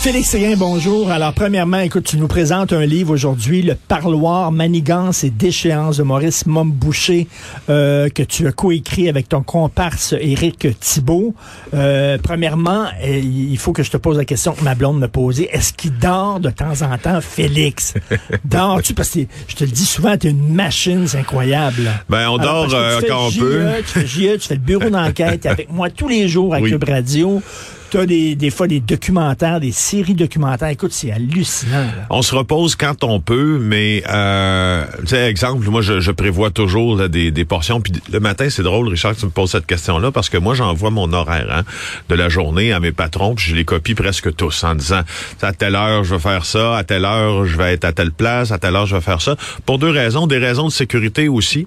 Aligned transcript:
Félix 0.00 0.28
Séguin, 0.28 0.54
bonjour. 0.56 1.10
Alors, 1.10 1.32
premièrement, 1.34 1.80
écoute, 1.80 2.04
tu 2.04 2.18
nous 2.18 2.28
présentes 2.28 2.72
un 2.72 2.86
livre 2.86 3.12
aujourd'hui, 3.12 3.62
Le 3.62 3.74
Parloir, 3.74 4.52
Manigance 4.52 5.24
et 5.24 5.28
déchéance 5.30 5.96
de 5.96 6.04
Maurice 6.04 6.46
Momboucher, 6.46 7.26
euh, 7.68 8.08
que 8.08 8.22
tu 8.22 8.46
as 8.46 8.52
coécrit 8.52 9.08
avec 9.08 9.28
ton 9.28 9.42
comparse 9.42 10.14
Éric 10.18 10.68
Thibault. 10.78 11.34
Euh, 11.74 12.16
premièrement, 12.22 12.84
euh, 13.04 13.18
il 13.18 13.58
faut 13.58 13.72
que 13.72 13.82
je 13.82 13.90
te 13.90 13.96
pose 13.96 14.16
la 14.16 14.24
question 14.24 14.52
que 14.52 14.62
ma 14.62 14.76
blonde 14.76 15.00
me 15.00 15.08
posait. 15.08 15.48
Est-ce 15.52 15.72
qu'il 15.72 15.98
dort 15.98 16.38
de 16.38 16.50
temps 16.50 16.80
en 16.82 16.96
temps, 16.96 17.20
Félix? 17.20 17.94
Dors-tu? 18.44 18.94
Parce 18.94 19.10
que 19.10 19.20
je 19.48 19.56
te 19.56 19.64
le 19.64 19.70
dis 19.70 19.84
souvent, 19.84 20.16
tu 20.16 20.28
es 20.28 20.30
une 20.30 20.54
machine, 20.54 21.08
c'est 21.08 21.18
incroyable. 21.18 21.90
Ben, 22.08 22.28
on 22.30 22.38
dort 22.38 22.68
euh, 22.72 23.00
quand 23.06 23.26
on 23.26 23.32
peut. 23.32 23.64
Tu 23.78 23.98
fais 24.00 24.06
JE, 24.06 24.38
tu 24.38 24.46
fais 24.48 24.54
le 24.54 24.60
bureau 24.60 24.88
d'enquête 24.88 25.44
avec 25.46 25.72
moi 25.72 25.90
tous 25.90 26.08
les 26.08 26.28
jours 26.28 26.54
à 26.54 26.60
Oui. 26.60 26.70
Cube 26.70 26.84
Radio. 26.88 27.42
Tu 27.90 27.96
as 27.96 28.04
des, 28.04 28.34
des 28.34 28.50
fois 28.50 28.66
des 28.66 28.80
documentaires, 28.80 29.60
des 29.60 29.72
séries 29.72 30.14
documentaires. 30.14 30.68
Écoute, 30.68 30.92
c'est 30.92 31.10
hallucinant. 31.10 31.86
On 32.10 32.20
se 32.20 32.34
repose 32.34 32.76
quand 32.76 33.02
on 33.02 33.18
peut, 33.20 33.58
mais 33.58 34.02
euh, 34.10 34.84
tu 35.00 35.08
sais, 35.08 35.28
exemple, 35.30 35.66
moi 35.70 35.80
je, 35.80 35.98
je 35.98 36.10
prévois 36.10 36.50
toujours 36.50 37.08
des, 37.08 37.30
des 37.30 37.44
portions. 37.46 37.80
Puis 37.80 37.94
le 38.12 38.20
matin, 38.20 38.48
c'est 38.50 38.62
drôle, 38.62 38.88
Richard, 38.88 39.14
que 39.14 39.20
tu 39.20 39.26
me 39.26 39.30
poses 39.30 39.52
cette 39.52 39.64
question-là, 39.64 40.10
parce 40.10 40.28
que 40.28 40.36
moi 40.36 40.54
j'envoie 40.54 40.90
mon 40.90 41.10
horaire 41.14 41.48
hein, 41.50 41.62
de 42.10 42.14
la 42.14 42.28
journée 42.28 42.72
à 42.72 42.80
mes 42.80 42.92
patrons, 42.92 43.34
puis 43.34 43.46
je 43.46 43.54
les 43.56 43.64
copie 43.64 43.94
presque 43.94 44.34
tous 44.36 44.64
en 44.64 44.74
disant 44.74 45.00
à 45.40 45.52
telle 45.52 45.74
heure 45.74 46.04
je 46.04 46.14
vais 46.14 46.20
faire 46.20 46.44
ça, 46.44 46.76
à 46.76 46.84
telle 46.84 47.06
heure 47.06 47.46
je 47.46 47.56
vais 47.56 47.72
être 47.72 47.84
à 47.84 47.92
telle 47.92 48.12
place, 48.12 48.52
à 48.52 48.58
telle 48.58 48.76
heure 48.76 48.86
je 48.86 48.96
vais 48.96 49.02
faire 49.02 49.22
ça. 49.22 49.36
Pour 49.64 49.78
deux 49.78 49.90
raisons, 49.90 50.26
des 50.26 50.38
raisons 50.38 50.66
de 50.66 50.72
sécurité 50.72 51.28
aussi. 51.28 51.66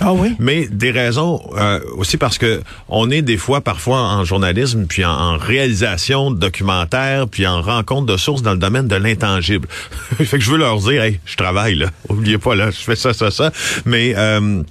Ah 0.00 0.12
oui? 0.12 0.34
Mais 0.38 0.66
des 0.68 0.90
raisons 0.90 1.40
euh, 1.56 1.80
aussi 1.96 2.16
parce 2.16 2.38
que 2.38 2.62
on 2.88 3.10
est 3.10 3.22
des 3.22 3.36
fois, 3.36 3.60
parfois 3.60 4.00
en 4.00 4.24
journalisme, 4.24 4.86
puis 4.86 5.04
en, 5.04 5.36
réalisation 5.36 6.30
de 6.30 6.38
documentaires, 6.38 7.28
puis 7.28 7.46
en 7.46 7.62
rencontre 7.62 8.06
de 8.06 8.16
sources 8.16 8.42
dans 8.42 8.52
le 8.52 8.58
domaine 8.58 8.88
de 8.88 8.96
l'intangible. 8.96 9.68
fait 10.16 10.38
que 10.38 10.44
je 10.44 10.50
veux 10.50 10.58
leur 10.58 10.78
dire, 10.78 11.02
hey, 11.02 11.20
je 11.24 11.36
travaille 11.36 11.74
là, 11.74 11.88
oubliez 12.08 12.38
pas 12.38 12.54
là, 12.54 12.70
je 12.70 12.78
fais 12.78 12.96
ça, 12.96 13.12
ça, 13.12 13.30
ça. 13.30 13.52
Mais 13.84 14.14
euh, 14.16 14.62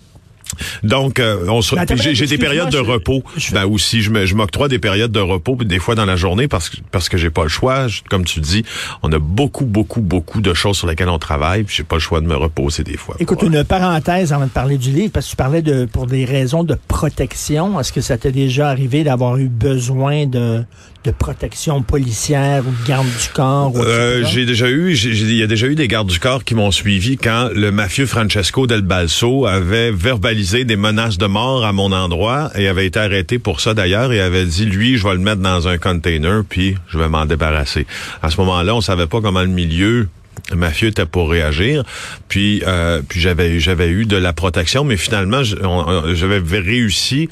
donc, 0.84 1.20
euh, 1.20 1.46
on 1.48 1.62
se, 1.62 1.76
j'ai, 1.96 2.16
j'ai 2.16 2.26
des 2.28 2.38
périodes 2.38 2.70
de 2.70 2.78
je- 2.78 2.82
repos. 2.84 3.24
je- 3.38 3.54
Ben 3.54 3.66
aussi, 3.66 4.02
je, 4.02 4.10
me, 4.12 4.26
je 4.26 4.36
m'octroie 4.36 4.68
des 4.68 4.80
périodes 4.80 5.12
de 5.12 5.20
repos, 5.20 5.56
des 5.64 5.80
fois 5.80 5.96
dans 5.96 6.06
la 6.06 6.16
journée 6.16 6.48
parce 6.48 6.70
que 6.70 6.78
parce 6.92 7.10
que 7.10 7.18
j'ai 7.18 7.30
pas 7.30 7.44
le 7.44 7.50
choix. 7.50 7.88
Comme 8.10 8.26
tu 8.26 8.40
dis, 8.40 8.64
on 9.04 9.12
a 9.12 9.20
beaucoup, 9.20 9.66
beaucoup, 9.66 10.02
beaucoup 10.02 10.42
de 10.42 10.54
choses 10.54 10.78
sur 10.78 10.88
lesquelles 10.88 11.10
on 11.10 11.20
travaille, 11.20 11.66
j'ai 11.68 11.84
pas 11.84 11.96
le 11.98 12.02
choix 12.02 12.22
de 12.22 12.28
me 12.28 12.36
reposer 12.36 12.84
des 12.84 12.98
fois. 12.98 13.16
Écoute, 13.20 13.40
Pour, 13.40 13.48
euh, 13.50 13.52
une 13.52 13.64
parenthèse 13.64 14.34
avant 14.34 14.46
de 14.46 14.50
parler 14.52 14.78
du 14.78 14.92
livre, 14.92 15.12
parce 15.14 15.26
que 15.26 15.32
tu 15.32 15.36
parlais 15.36 15.62
de 15.62 15.86
pour 15.86 16.06
des 16.08 16.26
raisons 16.26 16.64
de 16.64 16.78
protection. 16.88 17.80
Est-ce 17.80 17.92
que 17.94 18.02
ça 18.02 18.18
t'est 18.18 18.32
déjà 18.32 18.70
arrivé 18.70 19.04
d'avoir 19.04 19.38
eu 19.38 19.48
besoin 19.48 20.26
de, 20.26 20.64
de 21.08 21.12
protection 21.12 21.82
policière 21.82 22.64
ou 22.68 22.72
de 22.72 22.88
garde 22.88 23.08
du 23.08 23.30
corps? 23.34 23.72
Euh, 23.78 24.26
j'ai 24.26 24.46
déjà 24.46 24.70
eu, 24.70 24.94
il 24.94 25.36
y 25.36 25.42
a 25.42 25.48
déjà 25.48 25.68
eu 25.68 25.76
des 25.76 25.88
gardes 25.88 26.10
du 26.10 26.20
corps 26.20 26.44
qui 26.44 26.54
m'ont 26.54 26.72
suivi 26.72 27.18
quand 27.18 27.50
le 27.56 27.72
mafieux 27.72 28.06
Francesco 28.06 28.68
Del 28.68 28.82
Balso 28.82 29.46
avait 29.46 29.92
verbalisé 29.92 30.66
des 30.66 30.76
menaces 30.76 31.18
de 31.18 31.26
mort 31.26 31.66
à 31.66 31.72
mon 31.72 31.94
endroit 31.94 32.52
et 32.56 32.68
avait 32.68 32.86
été 32.86 33.00
arrêté 33.00 33.40
pour 33.40 33.62
ça 33.62 33.74
d'ailleurs 33.74 34.12
et 34.12 34.20
avait 34.20 34.46
dit 34.46 34.66
lui, 34.66 34.98
je 34.98 35.08
vais 35.08 35.14
le 35.14 35.22
mettre 35.22 35.42
dans 35.42 35.70
un 35.70 35.78
container 35.78 36.44
puis 36.48 36.76
je 36.90 37.00
vais 37.00 37.08
m'en 37.08 37.26
débarrasser. 37.26 37.88
À 38.22 38.30
ce 38.30 38.38
moment-là, 38.42 38.76
on 38.76 38.82
savait 38.82 39.08
pas 39.08 39.22
comment 39.22 39.42
le 39.42 39.48
milieu 39.48 40.10
mafieux 40.56 40.90
était 40.90 41.06
pour 41.06 41.30
réagir. 41.30 41.84
Puis, 42.28 42.64
euh, 42.66 43.02
puis 43.08 43.20
j'avais 43.20 43.60
j'avais 43.60 43.90
eu 43.90 44.06
de 44.06 44.18
la 44.18 44.34
protection, 44.34 44.84
mais 44.84 44.98
finalement, 44.98 45.44
j'avais 45.44 46.60
réussi 46.60 47.30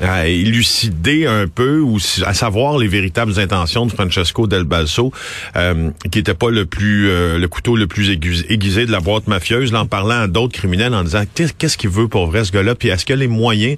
à 0.00 0.26
élucider 0.28 1.26
un 1.26 1.46
peu 1.46 1.80
ou 1.80 1.98
à 2.24 2.32
savoir 2.32 2.78
les 2.78 2.88
véritables 2.88 3.38
intentions 3.38 3.84
de 3.84 3.92
Francesco 3.92 4.46
Del 4.46 4.64
Balso, 4.64 5.12
euh, 5.56 5.90
qui 6.10 6.18
était 6.20 6.34
pas 6.34 6.48
le 6.50 6.64
plus 6.64 7.08
euh, 7.10 7.38
le 7.38 7.48
couteau 7.48 7.76
le 7.76 7.86
plus 7.86 8.10
aigu- 8.10 8.46
aiguisé 8.48 8.86
de 8.86 8.92
la 8.92 9.00
boîte 9.00 9.26
mafieuse, 9.26 9.72
là, 9.72 9.80
en 9.82 9.86
parlant 9.86 10.22
à 10.22 10.26
d'autres 10.26 10.54
criminels 10.54 10.94
en 10.94 11.04
disant 11.04 11.24
qu'est- 11.34 11.54
qu'est-ce 11.56 11.76
qu'il 11.76 11.90
veut 11.90 12.08
pour 12.08 12.26
vrai 12.28 12.44
ce 12.44 12.52
gars-là, 12.52 12.74
puis 12.74 12.88
est-ce 12.88 13.04
a 13.12 13.16
les 13.16 13.28
moyens 13.28 13.76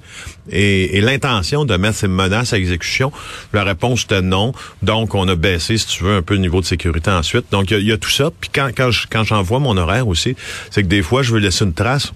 et, 0.49 1.01
l'intention 1.01 1.65
de 1.65 1.75
mettre 1.75 1.97
ses 1.97 2.07
menaces 2.07 2.53
à 2.53 2.57
exécution? 2.57 3.11
La 3.51 3.63
réponse 3.65 4.03
était 4.03 4.21
non. 4.21 4.53
Donc 4.81 5.13
on 5.13 5.27
a 5.27 5.35
baissé, 5.35 5.77
si 5.77 5.87
tu 5.87 6.03
veux, 6.05 6.15
un 6.15 6.21
peu 6.21 6.35
le 6.35 6.39
niveau 6.39 6.61
de 6.61 6.65
sécurité 6.65 7.11
ensuite. 7.11 7.45
Donc 7.51 7.69
il 7.71 7.85
y 7.85 7.91
a- 7.91 7.97
tout 7.97 8.09
ça. 8.09 8.29
Puis 8.39 8.49
quand 8.53 8.69
quand 8.73 9.23
j'envoie 9.25 9.59
mon 9.59 9.75
horaire 9.75 10.07
aussi, 10.07 10.35
c'est 10.71 10.83
que 10.83 10.87
des 10.87 11.01
fois 11.01 11.21
je 11.21 11.33
veux 11.33 11.39
laisser 11.39 11.65
une 11.65 11.73
trace. 11.73 12.13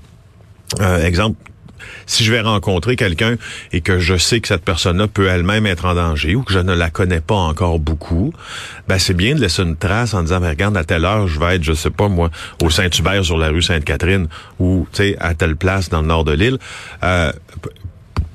Euh, 0.80 1.06
exemple, 1.06 1.36
si 2.06 2.24
je 2.24 2.32
vais 2.32 2.42
rencontrer 2.42 2.96
quelqu'un 2.96 3.36
et 3.72 3.82
que 3.82 4.00
je 4.00 4.18
sais 4.18 4.40
que 4.40 4.48
cette 4.48 4.64
personne-là 4.64 5.08
peut 5.08 5.28
elle-même 5.28 5.66
être 5.66 5.86
en 5.86 5.96
danger 5.96 6.36
ou 6.36 6.44
que 6.44 6.54
je 6.54 6.60
ne 6.60 6.74
la 6.74 6.90
connais 6.90 7.22
pas 7.22 7.36
encore 7.36 7.80
beaucoup, 7.80 8.34
ben 8.88 9.00
c'est 9.00 9.14
bien 9.14 9.36
de 9.36 9.42
laisser 9.42 9.64
une 9.64 9.78
trace 9.78 10.14
en 10.14 10.22
disant, 10.24 10.40
ben, 10.40 10.50
regarde, 10.50 10.78
à 10.78 10.84
telle 10.84 11.06
heure, 11.06 11.28
je 11.28 11.40
vais 11.40 11.56
être, 11.56 11.64
je 11.64 11.74
sais 11.74 11.90
pas 11.90 12.08
moi, 12.08 12.30
au 12.62 12.70
Saint-Hubert 12.70 13.24
sur 13.24 13.38
la 13.38 13.50
rue 13.50 13.62
Sainte-Catherine 13.62 14.28
ou, 14.60 14.88
tu 14.92 15.04
sais, 15.04 15.18
à 15.20 15.34
telle 15.34 15.56
place 15.56 15.90
dans 15.90 16.02
le 16.02 16.08
nord 16.08 16.24
de 16.24 16.34
l'île, 16.34 16.58
euh, 17.04 17.32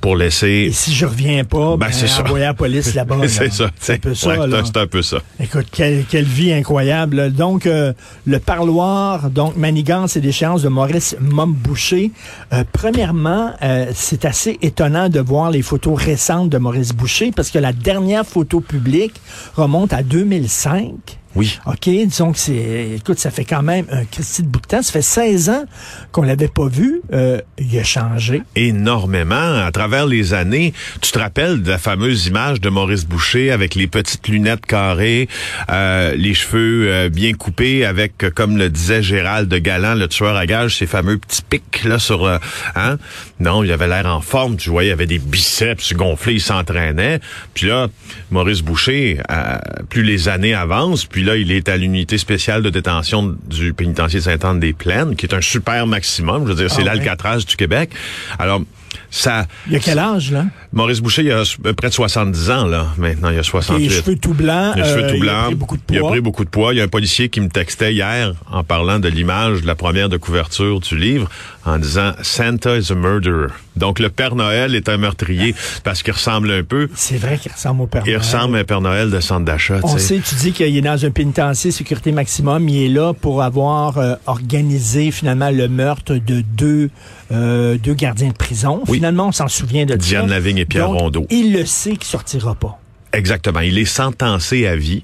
pour 0.06 0.14
laisser... 0.14 0.66
Et 0.68 0.70
si 0.70 0.94
je 0.94 1.04
reviens 1.04 1.42
pas, 1.42 1.76
ben, 1.76 1.88
Ben, 1.88 2.20
envoyer 2.24 2.44
la 2.44 2.54
police 2.54 2.94
là-bas. 2.94 3.16
là. 3.22 3.26
c'est 3.26 3.52
ça. 3.52 3.70
C'est 3.80 3.94
un 3.94 3.98
peu 3.98 4.14
ça. 4.14 4.28
Ouais, 4.28 4.36
c'est 4.40 4.46
là. 4.46 4.58
un- 4.58 4.64
c'est 4.64 4.76
un 4.76 4.86
peu 4.86 5.02
ça. 5.02 5.16
Écoute, 5.40 5.66
quelle, 5.72 6.04
quelle 6.04 6.24
vie 6.26 6.52
incroyable. 6.52 7.32
Donc, 7.32 7.66
euh, 7.66 7.92
le 8.24 8.38
parloir, 8.38 9.30
donc 9.30 9.56
Manigance 9.56 10.16
et 10.16 10.20
déchéance 10.20 10.62
de 10.62 10.68
Maurice 10.68 11.16
Momboucher. 11.20 12.12
Euh, 12.52 12.62
premièrement, 12.72 13.50
euh, 13.64 13.86
c'est 13.94 14.24
assez 14.24 14.58
étonnant 14.62 15.08
de 15.08 15.18
voir 15.18 15.50
les 15.50 15.62
photos 15.62 16.00
récentes 16.00 16.50
de 16.50 16.58
Maurice 16.58 16.92
Boucher 16.92 17.32
parce 17.34 17.50
que 17.50 17.58
la 17.58 17.72
dernière 17.72 18.24
photo 18.24 18.60
publique 18.60 19.14
remonte 19.56 19.92
à 19.92 20.04
2005. 20.04 20.92
Oui. 21.36 21.58
OK, 21.66 21.84
disons 21.84 22.32
que 22.32 22.38
c'est... 22.38 22.92
Écoute, 22.96 23.18
ça 23.18 23.30
fait 23.30 23.44
quand 23.44 23.62
même 23.62 23.86
un 23.90 24.04
Christy 24.04 24.42
de 24.42 24.48
bout 24.48 24.60
de 24.60 24.66
temps. 24.66 24.82
Ça 24.82 24.92
fait 24.92 25.02
16 25.02 25.50
ans 25.50 25.64
qu'on 26.12 26.22
l'avait 26.22 26.48
pas 26.48 26.66
vu. 26.66 27.02
Euh, 27.12 27.40
il 27.58 27.78
a 27.78 27.84
changé. 27.84 28.42
énormément 28.56 29.64
à 29.64 29.70
travers 29.70 30.06
les 30.06 30.34
années. 30.34 30.72
Tu 31.00 31.12
te 31.12 31.18
rappelles 31.18 31.62
de 31.62 31.70
la 31.70 31.78
fameuse 31.78 32.26
image 32.26 32.60
de 32.60 32.68
Maurice 32.68 33.04
Boucher 33.04 33.50
avec 33.50 33.74
les 33.74 33.86
petites 33.86 34.26
lunettes 34.28 34.66
carrées, 34.66 35.28
euh, 35.70 36.14
les 36.16 36.34
cheveux 36.34 36.88
euh, 36.88 37.08
bien 37.08 37.32
coupés 37.34 37.84
avec, 37.84 38.34
comme 38.34 38.56
le 38.56 38.70
disait 38.70 39.02
Gérald 39.02 39.48
de 39.48 39.58
Galant, 39.58 39.94
le 39.94 40.08
tueur 40.08 40.36
à 40.36 40.46
gages, 40.46 40.76
ces 40.76 40.86
fameux 40.86 41.18
petits 41.18 41.42
pics 41.42 41.84
là 41.84 41.98
sur, 41.98 42.24
euh, 42.24 42.38
hein? 42.74 42.96
Non, 43.40 43.62
il 43.62 43.70
avait 43.72 43.88
l'air 43.88 44.06
en 44.06 44.20
forme. 44.20 44.56
Tu 44.56 44.70
voyais, 44.70 44.90
il 44.90 44.92
avait 44.92 45.06
des 45.06 45.18
biceps 45.18 45.92
gonflés, 45.92 46.34
il 46.34 46.40
s'entraînait. 46.40 47.20
Puis 47.54 47.66
là, 47.66 47.88
Maurice 48.30 48.62
Boucher, 48.62 49.18
euh, 49.30 49.58
plus 49.90 50.02
les 50.02 50.28
années 50.28 50.54
avancent, 50.54 51.04
puis 51.04 51.22
là, 51.26 51.36
il 51.36 51.52
est 51.52 51.68
à 51.68 51.76
l'unité 51.76 52.16
spéciale 52.16 52.62
de 52.62 52.70
détention 52.70 53.36
du 53.48 53.74
pénitencier 53.74 54.20
de 54.20 54.24
Sainte-Anne-des-Plaines, 54.24 55.16
qui 55.16 55.26
est 55.26 55.34
un 55.34 55.40
super 55.42 55.86
maximum. 55.86 56.44
Je 56.44 56.48
veux 56.52 56.54
dire, 56.54 56.70
c'est 56.70 56.76
Ah 56.82 56.92
ouais? 56.92 56.96
l'Alcatraz 56.96 57.44
du 57.46 57.56
Québec. 57.56 57.90
Alors, 58.38 58.62
ça... 59.10 59.46
Il 59.68 59.76
a 59.76 59.78
quel 59.80 59.98
âge, 59.98 60.30
là? 60.32 60.46
Maurice 60.72 61.00
Boucher, 61.00 61.22
il 61.24 61.30
a 61.32 61.42
euh, 61.66 61.72
près 61.74 61.88
de 61.88 61.92
70 61.94 62.50
ans, 62.50 62.66
là, 62.66 62.86
maintenant. 62.96 63.28
Il 63.30 63.34
a 63.34 63.38
Les 63.38 63.42
68. 63.42 63.90
cheveux 63.90 64.16
tout 64.16 64.34
blancs. 64.34 64.74
Il 64.76 64.82
a 64.82 64.84
les 64.86 64.90
cheveux 64.90 65.04
euh, 65.04 65.08
tout 65.10 65.16
Il 65.16 65.28
a 65.28 65.32
blancs. 65.32 65.44
pris 65.46 65.54
beaucoup 65.54 65.76
de 65.76 65.82
Il 65.90 65.96
a 65.96 66.00
poids. 66.00 66.10
pris 66.10 66.20
beaucoup 66.20 66.44
de 66.44 66.50
poids. 66.50 66.74
Il 66.74 66.78
y 66.78 66.80
a 66.80 66.84
un 66.84 66.88
policier 66.88 67.28
qui 67.28 67.40
me 67.40 67.48
textait 67.48 67.92
hier 67.92 68.32
en 68.50 68.64
parlant 68.64 68.98
de 68.98 69.08
l'image 69.08 69.62
de 69.62 69.66
la 69.66 69.74
première 69.74 70.08
de 70.08 70.16
couverture 70.16 70.80
du 70.80 70.96
livre 70.96 71.28
en 71.64 71.78
disant 71.78 72.12
Santa 72.22 72.76
is 72.78 72.90
a 72.90 72.94
murderer. 72.94 73.48
Donc 73.76 73.98
le 73.98 74.08
Père 74.08 74.34
Noël 74.34 74.74
est 74.74 74.88
un 74.88 74.96
meurtrier 74.96 75.54
parce 75.84 76.02
qu'il 76.02 76.12
ressemble 76.12 76.50
un 76.50 76.62
peu. 76.62 76.88
C'est 76.94 77.16
vrai 77.18 77.38
qu'il 77.38 77.52
ressemble 77.52 77.82
au 77.82 77.86
Père 77.86 78.02
Il 78.06 78.10
Noël. 78.12 78.18
ressemble 78.22 78.56
à 78.56 78.60
un 78.60 78.64
Père 78.64 78.80
Noël 78.80 79.10
de 79.10 79.20
centre 79.20 79.44
d'achat. 79.44 79.80
On 79.82 79.98
sait, 79.98 80.20
tu 80.26 80.34
dis 80.36 80.52
qu'il 80.52 80.76
est 80.76 80.80
dans 80.80 81.04
un 81.04 81.10
pénitencier 81.10 81.70
sécurité 81.70 82.12
maximum. 82.12 82.68
Il 82.68 82.82
est 82.84 82.88
là 82.88 83.12
pour 83.12 83.42
avoir 83.42 83.98
euh, 83.98 84.14
organisé 84.26 85.10
finalement 85.10 85.50
le 85.50 85.68
meurtre 85.68 86.14
de 86.14 86.40
deux, 86.40 86.90
euh, 87.32 87.76
deux 87.78 87.94
gardiens 87.94 88.28
de 88.28 88.32
prison. 88.36 88.82
Oui. 88.88 88.96
Finalement, 88.96 89.28
on 89.28 89.32
s'en 89.32 89.48
souvient 89.48 89.84
de 89.86 89.94
Diane 89.94 90.28
ça. 90.28 90.34
Lavigne 90.34 90.58
et 90.58 90.64
Pierre 90.64 90.88
Donc, 90.88 91.00
Rondeau. 91.00 91.26
Il 91.30 91.52
le 91.52 91.64
sait 91.66 91.96
qu'il 91.96 92.04
sortira 92.06 92.54
pas. 92.54 92.78
Exactement. 93.12 93.60
Il 93.60 93.78
est 93.78 93.84
sentencé 93.84 94.66
à 94.66 94.76
vie. 94.76 95.02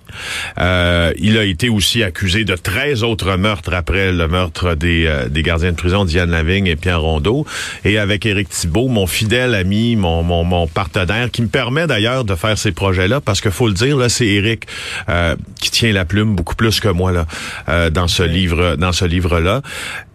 Euh, 0.58 1.12
il 1.18 1.38
a 1.38 1.44
été 1.44 1.68
aussi 1.68 2.02
accusé 2.02 2.44
de 2.44 2.54
13 2.54 3.04
autres 3.04 3.36
meurtres 3.36 3.72
après 3.72 4.12
le 4.12 4.28
meurtre 4.28 4.74
des, 4.74 5.06
euh, 5.06 5.28
des 5.28 5.42
gardiens 5.42 5.70
de 5.70 5.76
prison, 5.76 6.04
Diane 6.04 6.30
Lavigne 6.30 6.66
et 6.66 6.76
Pierre 6.76 7.00
Rondeau. 7.00 7.46
Et 7.84 7.98
avec 7.98 8.26
Éric 8.26 8.48
Thibault, 8.50 8.88
mon 8.88 9.06
fidèle 9.06 9.54
ami, 9.54 9.96
mon, 9.96 10.22
mon, 10.22 10.44
mon 10.44 10.66
partenaire, 10.66 11.30
qui 11.30 11.42
me 11.42 11.48
permet 11.48 11.86
d'ailleurs 11.86 12.24
de 12.24 12.34
faire 12.34 12.58
ces 12.58 12.72
projets-là, 12.72 13.20
parce 13.20 13.40
que 13.40 13.50
faut 13.50 13.68
le 13.68 13.74
dire, 13.74 13.96
là, 13.96 14.08
c'est 14.08 14.26
Éric 14.26 14.66
euh, 15.08 15.36
qui 15.60 15.70
tient 15.70 15.92
la 15.92 16.04
plume 16.04 16.34
beaucoup 16.34 16.56
plus 16.56 16.80
que 16.80 16.88
moi 16.88 17.12
là 17.12 17.26
euh, 17.68 17.88
dans 17.88 18.08
ce 18.08 18.22
livre, 18.22 18.76
dans 18.76 18.92
ce 18.92 19.04
livre-là. 19.04 19.62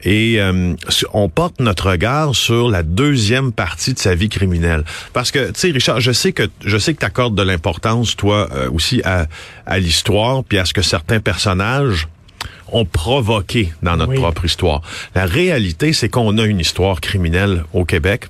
Et 0.03 0.39
euh, 0.39 0.75
on 1.13 1.29
porte 1.29 1.59
notre 1.59 1.89
regard 1.89 2.35
sur 2.35 2.69
la 2.69 2.83
deuxième 2.83 3.51
partie 3.51 3.93
de 3.93 3.99
sa 3.99 4.15
vie 4.15 4.29
criminelle, 4.29 4.83
parce 5.13 5.31
que 5.31 5.47
tu 5.47 5.59
sais, 5.59 5.71
Richard, 5.71 5.99
je 5.99 6.11
sais 6.11 6.33
que 6.33 6.49
je 6.63 6.77
sais 6.77 6.93
que 6.93 6.99
t'accordes 6.99 7.35
de 7.35 7.43
l'importance 7.43 8.15
toi 8.15 8.47
euh, 8.53 8.69
aussi 8.71 9.01
à, 9.03 9.25
à 9.65 9.79
l'histoire 9.79 10.43
puis 10.43 10.59
à 10.59 10.65
ce 10.65 10.73
que 10.73 10.81
certains 10.81 11.19
personnages 11.19 12.07
ont 12.71 12.85
provoqué 12.85 13.73
dans 13.83 13.97
notre 13.97 14.13
propre 14.13 14.45
histoire. 14.45 14.81
La 15.15 15.25
réalité, 15.25 15.93
c'est 15.93 16.09
qu'on 16.09 16.37
a 16.37 16.45
une 16.45 16.59
histoire 16.59 17.01
criminelle 17.01 17.63
au 17.73 17.85
Québec, 17.85 18.27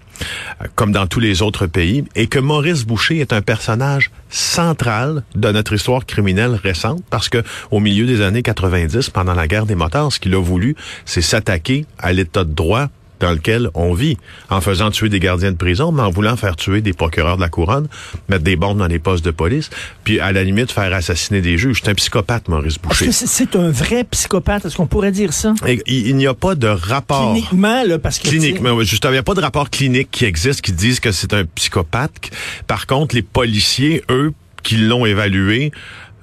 euh, 0.62 0.66
comme 0.76 0.92
dans 0.92 1.08
tous 1.08 1.20
les 1.20 1.42
autres 1.42 1.68
pays, 1.68 2.04
et 2.16 2.28
que 2.28 2.40
Maurice 2.40 2.86
Boucher 2.86 3.20
est 3.20 3.34
un 3.34 3.42
personnage 3.42 4.12
central 4.30 5.24
de 5.36 5.52
notre 5.52 5.74
histoire 5.74 6.06
criminelle 6.06 6.56
récente, 6.56 7.04
parce 7.10 7.30
que 7.30 7.44
au 7.72 7.80
milieu 7.80 8.06
des 8.06 8.22
années 8.22 8.44
90, 8.44 9.10
pendant 9.10 9.34
la 9.34 9.48
guerre 9.48 9.66
des 9.66 9.76
motards, 9.76 10.12
ce 10.12 10.20
qu'il 10.20 10.36
a 10.36 10.42
voulu, 10.42 10.76
c'est 11.06 11.22
s'attaquer 11.22 11.86
à 12.00 12.14
l'état 12.14 12.44
de 12.44 12.54
droit 12.54 12.90
dans 13.20 13.32
lequel 13.32 13.70
on 13.74 13.94
vit, 13.94 14.18
en 14.50 14.62
faisant 14.62 14.92
tuer 14.92 15.10
des 15.10 15.20
gardiens 15.20 15.52
de 15.52 15.58
prison, 15.58 15.92
mais 15.92 16.02
en 16.02 16.10
voulant 16.10 16.36
faire 16.38 16.56
tuer 16.56 16.82
des 16.82 16.94
procureurs 16.94 17.38
de 17.38 17.42
la 17.42 17.50
couronne, 17.50 17.88
mettre 18.30 18.44
des 18.44 18.56
bombes 18.56 18.78
dans 18.78 18.88
les 18.88 19.00
postes 19.00 19.26
de 19.26 19.32
police, 19.32 19.70
puis 20.04 20.20
à 20.20 20.32
la 20.32 20.44
limite 20.44 20.72
faire 20.72 20.94
assassiner 20.94 21.42
des 21.42 21.58
juges. 21.58 21.82
C'est 21.84 21.90
un 21.90 21.96
psychopathe, 21.96 22.48
Maurice 22.48 22.78
Boucher. 22.78 23.06
Est-ce 23.06 23.22
que 23.22 23.30
c'est 23.30 23.56
un 23.56 23.70
vrai 23.70 24.04
psychopathe? 24.04 24.66
Est-ce 24.66 24.76
qu'on 24.76 24.88
pourrait 24.88 25.12
dire 25.12 25.34
ça? 25.34 25.54
il, 25.86 26.16
n'y 26.16 26.28
a 26.28 26.34
pas 26.34 26.56
de 26.56 26.68
rapport. 26.68 27.34
Cliniquement, 27.34 27.84
là, 27.84 28.00
parce 28.00 28.20
que... 28.20 28.28
Cliniquement, 28.28 28.80
justement, 28.82 29.12
il 29.12 29.16
n'y 29.16 29.20
a 29.20 29.24
pas 29.24 29.34
de 29.34 29.42
rapport 29.42 29.70
clinique 29.70 30.10
qui 30.12 30.26
existe 30.26 30.62
qui 30.62 30.72
disent 30.72 31.00
que 31.00 31.12
c'est 31.12 31.34
un 31.34 31.46
psychopathe. 31.46 32.32
Par 32.68 32.88
contre, 32.88 33.16
les 33.16 33.22
policiers, 33.22 34.04
eux, 34.10 34.34
qui 34.64 34.78
l'ont 34.78 35.06
évalué, 35.06 35.72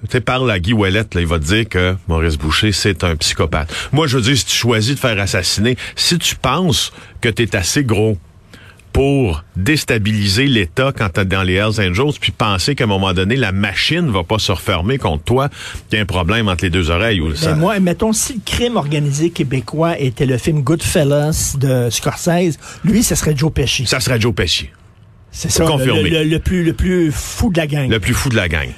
tu 0.04 0.12
sais, 0.12 0.20
parle 0.20 0.50
à 0.50 0.58
Guy 0.58 0.72
Ouellet, 0.72 1.04
là, 1.14 1.20
il 1.20 1.26
va 1.26 1.38
te 1.38 1.44
dire 1.44 1.68
que 1.68 1.96
Maurice 2.08 2.36
Boucher, 2.36 2.72
c'est 2.72 3.04
un 3.04 3.16
psychopathe. 3.16 3.72
Moi, 3.92 4.06
je 4.06 4.16
veux 4.16 4.22
dire, 4.22 4.36
si 4.36 4.44
tu 4.44 4.56
choisis 4.56 4.94
de 4.94 5.00
faire 5.00 5.18
assassiner, 5.18 5.76
si 5.96 6.18
tu 6.18 6.36
penses 6.36 6.92
que 7.20 7.28
tu 7.28 7.42
es 7.42 7.56
assez 7.56 7.84
gros 7.84 8.18
pour 8.92 9.42
déstabiliser 9.56 10.46
l'État 10.46 10.92
quand 10.96 11.08
t'es 11.08 11.24
dans 11.24 11.42
les 11.42 11.54
Hells 11.54 11.80
Angels, 11.80 12.12
puis 12.20 12.30
penser 12.30 12.76
qu'à 12.76 12.84
un 12.84 12.86
moment 12.86 13.12
donné, 13.12 13.34
la 13.34 13.50
machine 13.50 14.08
va 14.08 14.22
pas 14.22 14.38
se 14.38 14.52
refermer 14.52 14.98
contre 14.98 15.24
toi, 15.24 15.48
qu'il 15.88 15.96
y 15.96 15.98
a 15.98 16.02
un 16.02 16.06
problème 16.06 16.48
entre 16.48 16.64
les 16.64 16.70
deux 16.70 16.90
oreilles. 16.90 17.20
Ou 17.20 17.34
ça... 17.34 17.56
moi, 17.56 17.80
mettons, 17.80 18.12
si 18.12 18.34
le 18.34 18.40
crime 18.44 18.76
organisé 18.76 19.30
québécois 19.30 19.98
était 19.98 20.26
le 20.26 20.38
film 20.38 20.62
Goodfellas 20.62 21.56
de 21.58 21.90
Scorsese, 21.90 22.56
lui, 22.84 23.02
ce 23.02 23.16
serait 23.16 23.36
Joe 23.36 23.52
Pesci. 23.52 23.84
Ça 23.86 23.98
serait 23.98 24.20
Joe 24.20 24.32
Pesci. 24.32 24.68
C'est 25.36 25.50
ça, 25.50 25.64
le, 25.64 26.38
plus, 26.38 26.62
le 26.62 26.72
plus 26.74 27.10
fou 27.10 27.50
de 27.50 27.58
la 27.58 27.66
gang. 27.66 27.90
Le 27.90 27.98
plus 27.98 28.14
fou 28.14 28.28
de 28.28 28.36
la 28.36 28.48
gang. 28.48 28.68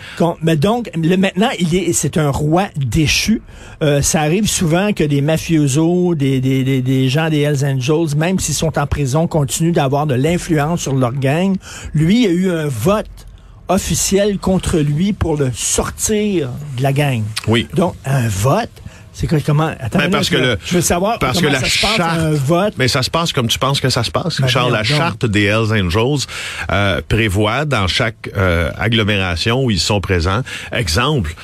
mais 0.40 0.56
donc, 0.56 0.90
le, 0.96 1.16
maintenant, 1.16 1.50
il 1.60 1.74
est, 1.74 1.92
c'est 1.92 2.16
un 2.16 2.30
roi 2.30 2.68
déchu. 2.76 3.42
Euh, 3.82 4.00
ça 4.00 4.22
arrive 4.22 4.48
souvent 4.48 4.94
que 4.94 5.04
des 5.04 5.20
mafiosos, 5.20 6.14
des, 6.14 6.40
des, 6.40 6.64
des, 6.64 6.80
des, 6.80 7.08
gens 7.10 7.28
des 7.28 7.40
Hells 7.40 7.62
Angels, 7.62 8.16
même 8.16 8.38
s'ils 8.38 8.54
sont 8.54 8.78
en 8.78 8.86
prison, 8.86 9.26
continuent 9.26 9.74
d'avoir 9.74 10.06
de 10.06 10.14
l'influence 10.14 10.80
sur 10.80 10.94
leur 10.94 11.12
gang. 11.12 11.56
Lui, 11.92 12.22
il 12.22 12.26
a 12.26 12.30
eu 12.30 12.50
un 12.50 12.68
vote 12.68 13.26
officiel 13.68 14.38
contre 14.38 14.78
lui 14.78 15.12
pour 15.12 15.36
le 15.36 15.50
sortir 15.52 16.50
de 16.78 16.82
la 16.82 16.94
gang. 16.94 17.22
Oui. 17.48 17.68
Donc, 17.74 17.94
un 18.06 18.28
vote. 18.28 18.70
C'est 19.16 19.26
comment 19.42 19.74
Attends, 19.80 19.98
ben, 19.98 20.10
parce 20.10 20.28
que 20.28 20.36
le, 20.36 20.58
je 20.62 20.74
veux 20.74 20.80
savoir 20.82 21.18
parce 21.18 21.40
que 21.40 21.46
la 21.46 21.60
ça 21.60 21.66
charte, 21.66 21.94
se 21.94 21.98
passe, 21.98 22.18
un 22.18 22.30
vote. 22.32 22.74
Mais 22.76 22.86
ça 22.86 23.02
se 23.02 23.08
passe 23.08 23.32
comme 23.32 23.48
tu 23.48 23.58
penses 23.58 23.80
que 23.80 23.88
ça 23.88 24.04
se 24.04 24.10
passe. 24.10 24.42
Ben, 24.42 24.46
Charles, 24.46 24.72
la 24.72 24.84
charte 24.84 25.24
des 25.24 25.44
Hells 25.44 25.72
Angels 25.72 26.26
euh, 26.70 27.00
prévoit 27.08 27.64
dans 27.64 27.86
chaque 27.88 28.28
euh, 28.36 28.70
agglomération 28.76 29.64
où 29.64 29.70
ils 29.70 29.80
sont 29.80 30.02
présents, 30.02 30.42
exemple, 30.70 31.34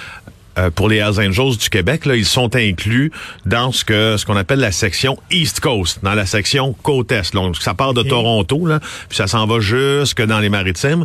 euh, 0.58 0.70
pour 0.70 0.88
les 0.88 0.96
Hells 0.96 1.20
Angels 1.20 1.56
du 1.56 1.68
Québec, 1.68 2.06
là, 2.06 2.16
ils 2.16 2.26
sont 2.26 2.54
inclus 2.56 3.10
dans 3.46 3.72
ce 3.72 3.84
que 3.84 4.16
ce 4.16 4.26
qu'on 4.26 4.36
appelle 4.36 4.60
la 4.60 4.72
section 4.72 5.18
East 5.30 5.60
Coast, 5.60 6.00
dans 6.02 6.14
la 6.14 6.26
section 6.26 6.74
côte 6.82 7.12
est. 7.12 7.32
Donc 7.34 7.56
ça 7.56 7.74
part 7.74 7.94
de 7.94 8.02
Toronto, 8.02 8.66
là, 8.66 8.80
puis 9.08 9.16
ça 9.16 9.26
s'en 9.26 9.46
va 9.46 9.60
jusque 9.60 10.22
dans 10.22 10.40
les 10.40 10.48
Maritimes. 10.48 11.04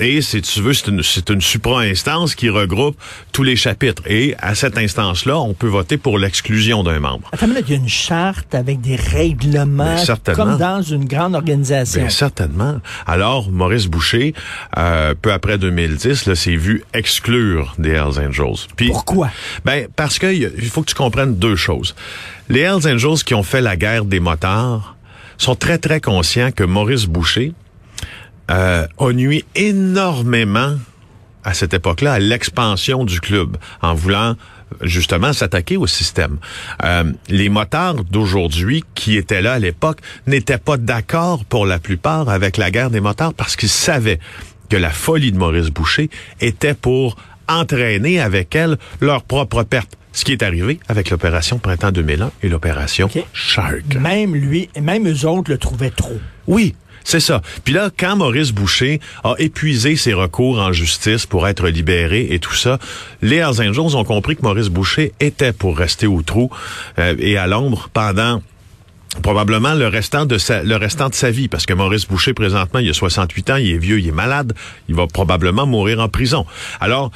Et 0.00 0.22
si 0.22 0.40
tu 0.42 0.60
veux, 0.60 0.72
c'est 0.72 0.88
une, 0.88 1.02
c'est 1.02 1.28
une 1.30 1.40
supra-instance 1.40 2.36
qui 2.36 2.48
regroupe 2.50 2.96
tous 3.32 3.42
les 3.42 3.56
chapitres. 3.56 4.02
Et 4.06 4.36
à 4.38 4.54
cette 4.54 4.78
instance-là, 4.78 5.38
on 5.38 5.54
peut 5.54 5.66
voter 5.66 5.96
pour 5.96 6.18
l'exclusion 6.18 6.84
d'un 6.84 7.00
membre. 7.00 7.28
Attends, 7.32 7.46
il 7.46 7.70
y 7.70 7.72
a 7.72 7.76
une 7.76 7.88
charte 7.88 8.54
avec 8.54 8.80
des 8.80 8.94
règlements, 8.96 9.96
comme 10.34 10.56
dans 10.56 10.82
une 10.82 11.04
grande 11.06 11.34
organisation. 11.34 12.02
Bien, 12.02 12.10
certainement. 12.10 12.80
Alors, 13.06 13.50
Maurice 13.50 13.86
Boucher, 13.86 14.34
euh, 14.76 15.14
peu 15.20 15.32
après 15.32 15.58
2010, 15.58 16.26
là, 16.26 16.34
s'est 16.36 16.56
vu 16.56 16.84
exclure 16.94 17.74
des 17.78 17.90
Hells 17.90 18.20
Angels. 18.20 18.66
Puis, 18.76 18.87
Pourquoi? 18.88 19.30
Ben, 19.64 19.88
parce 19.96 20.18
que 20.18 20.32
il 20.32 20.68
faut 20.70 20.82
que 20.82 20.88
tu 20.88 20.94
comprennes 20.94 21.36
deux 21.36 21.56
choses. 21.56 21.94
Les 22.48 22.60
Hells 22.60 22.86
Angels 22.86 23.22
qui 23.24 23.34
ont 23.34 23.42
fait 23.42 23.60
la 23.60 23.76
guerre 23.76 24.04
des 24.04 24.20
motards 24.20 24.96
sont 25.36 25.54
très, 25.54 25.78
très 25.78 26.00
conscients 26.00 26.50
que 26.50 26.64
Maurice 26.64 27.06
Boucher, 27.06 27.52
euh, 28.50 28.86
a 28.98 29.12
nuit 29.12 29.44
énormément 29.54 30.76
à 31.44 31.54
cette 31.54 31.74
époque-là 31.74 32.14
à 32.14 32.18
l'expansion 32.18 33.04
du 33.04 33.20
club 33.20 33.56
en 33.82 33.94
voulant 33.94 34.36
justement 34.82 35.32
s'attaquer 35.32 35.76
au 35.76 35.86
système. 35.86 36.38
Euh, 36.84 37.12
les 37.28 37.48
motards 37.48 38.04
d'aujourd'hui 38.04 38.84
qui 38.94 39.16
étaient 39.16 39.42
là 39.42 39.54
à 39.54 39.58
l'époque 39.58 40.00
n'étaient 40.26 40.58
pas 40.58 40.76
d'accord 40.76 41.44
pour 41.44 41.66
la 41.66 41.78
plupart 41.78 42.28
avec 42.28 42.56
la 42.56 42.70
guerre 42.70 42.90
des 42.90 43.00
motards 43.00 43.34
parce 43.34 43.56
qu'ils 43.56 43.68
savaient 43.68 44.18
que 44.68 44.76
la 44.76 44.90
folie 44.90 45.32
de 45.32 45.38
Maurice 45.38 45.70
Boucher 45.70 46.10
était 46.40 46.74
pour 46.74 47.16
entraîner 47.48 48.20
avec 48.20 48.54
elle 48.54 48.78
leur 49.00 49.22
propre 49.22 49.62
perte. 49.62 49.96
Ce 50.12 50.24
qui 50.24 50.32
est 50.32 50.42
arrivé 50.42 50.80
avec 50.88 51.10
l'opération 51.10 51.58
Printemps 51.58 51.92
2001 51.92 52.32
et 52.42 52.48
l'opération 52.48 53.08
Shark. 53.32 53.94
Même 54.00 54.34
lui, 54.34 54.68
même 54.80 55.08
eux 55.08 55.26
autres 55.26 55.50
le 55.50 55.58
trouvaient 55.58 55.90
trop. 55.90 56.18
Oui, 56.46 56.74
c'est 57.04 57.20
ça. 57.20 57.40
Puis 57.64 57.72
là, 57.72 57.90
quand 57.96 58.16
Maurice 58.16 58.52
Boucher 58.52 59.00
a 59.24 59.34
épuisé 59.38 59.96
ses 59.96 60.12
recours 60.12 60.58
en 60.58 60.72
justice 60.72 61.24
pour 61.24 61.48
être 61.48 61.68
libéré 61.68 62.26
et 62.30 62.38
tout 62.38 62.54
ça, 62.54 62.78
les 63.22 63.36
Hells 63.36 63.66
Angels 63.66 63.96
ont 63.96 64.04
compris 64.04 64.36
que 64.36 64.42
Maurice 64.42 64.68
Boucher 64.68 65.12
était 65.20 65.52
pour 65.52 65.78
rester 65.78 66.06
au 66.06 66.20
trou 66.22 66.50
euh, 66.98 67.14
et 67.18 67.38
à 67.38 67.46
l'ombre 67.46 67.88
pendant 67.92 68.42
probablement 69.22 69.74
le 69.74 69.88
restant 69.88 70.26
de 70.26 70.36
sa 70.36 70.62
le 70.62 70.76
restant 70.76 71.08
de 71.08 71.14
sa 71.14 71.30
vie 71.30 71.48
parce 71.48 71.64
que 71.64 71.72
Maurice 71.72 72.06
Boucher 72.06 72.34
présentement 72.34 72.78
il 72.78 72.90
a 72.90 72.92
68 72.92 73.50
ans, 73.50 73.56
il 73.56 73.70
est 73.70 73.78
vieux, 73.78 73.98
il 73.98 74.08
est 74.08 74.12
malade, 74.12 74.52
il 74.88 74.94
va 74.94 75.06
probablement 75.06 75.66
mourir 75.66 76.00
en 76.00 76.08
prison. 76.08 76.44
Alors 76.78 77.10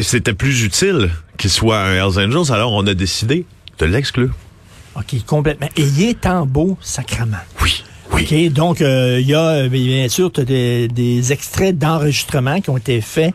c'était 0.00 0.34
plus 0.34 0.62
utile 0.62 1.10
qu'il 1.38 1.50
soit 1.50 1.80
un 1.80 1.94
Hells 1.94 2.18
Angels, 2.18 2.52
alors 2.52 2.72
on 2.72 2.86
a 2.86 2.94
décidé 2.94 3.46
de 3.78 3.86
l'exclure. 3.86 4.30
OK, 4.96 5.24
complètement. 5.26 5.68
Et 5.76 5.82
il 5.82 6.02
est 6.02 6.26
en 6.26 6.46
beau 6.46 6.76
sacrement. 6.80 7.38
Oui. 7.62 7.84
OK, 8.12 8.52
donc 8.52 8.80
euh, 8.80 9.18
il 9.20 9.28
y 9.28 9.34
a 9.34 9.48
euh, 9.50 9.68
bien 9.68 10.08
sûr 10.08 10.30
des, 10.30 10.88
des 10.88 11.32
extraits 11.32 11.78
d'enregistrement 11.78 12.60
qui 12.60 12.68
ont 12.68 12.76
été 12.76 13.00
faits 13.00 13.32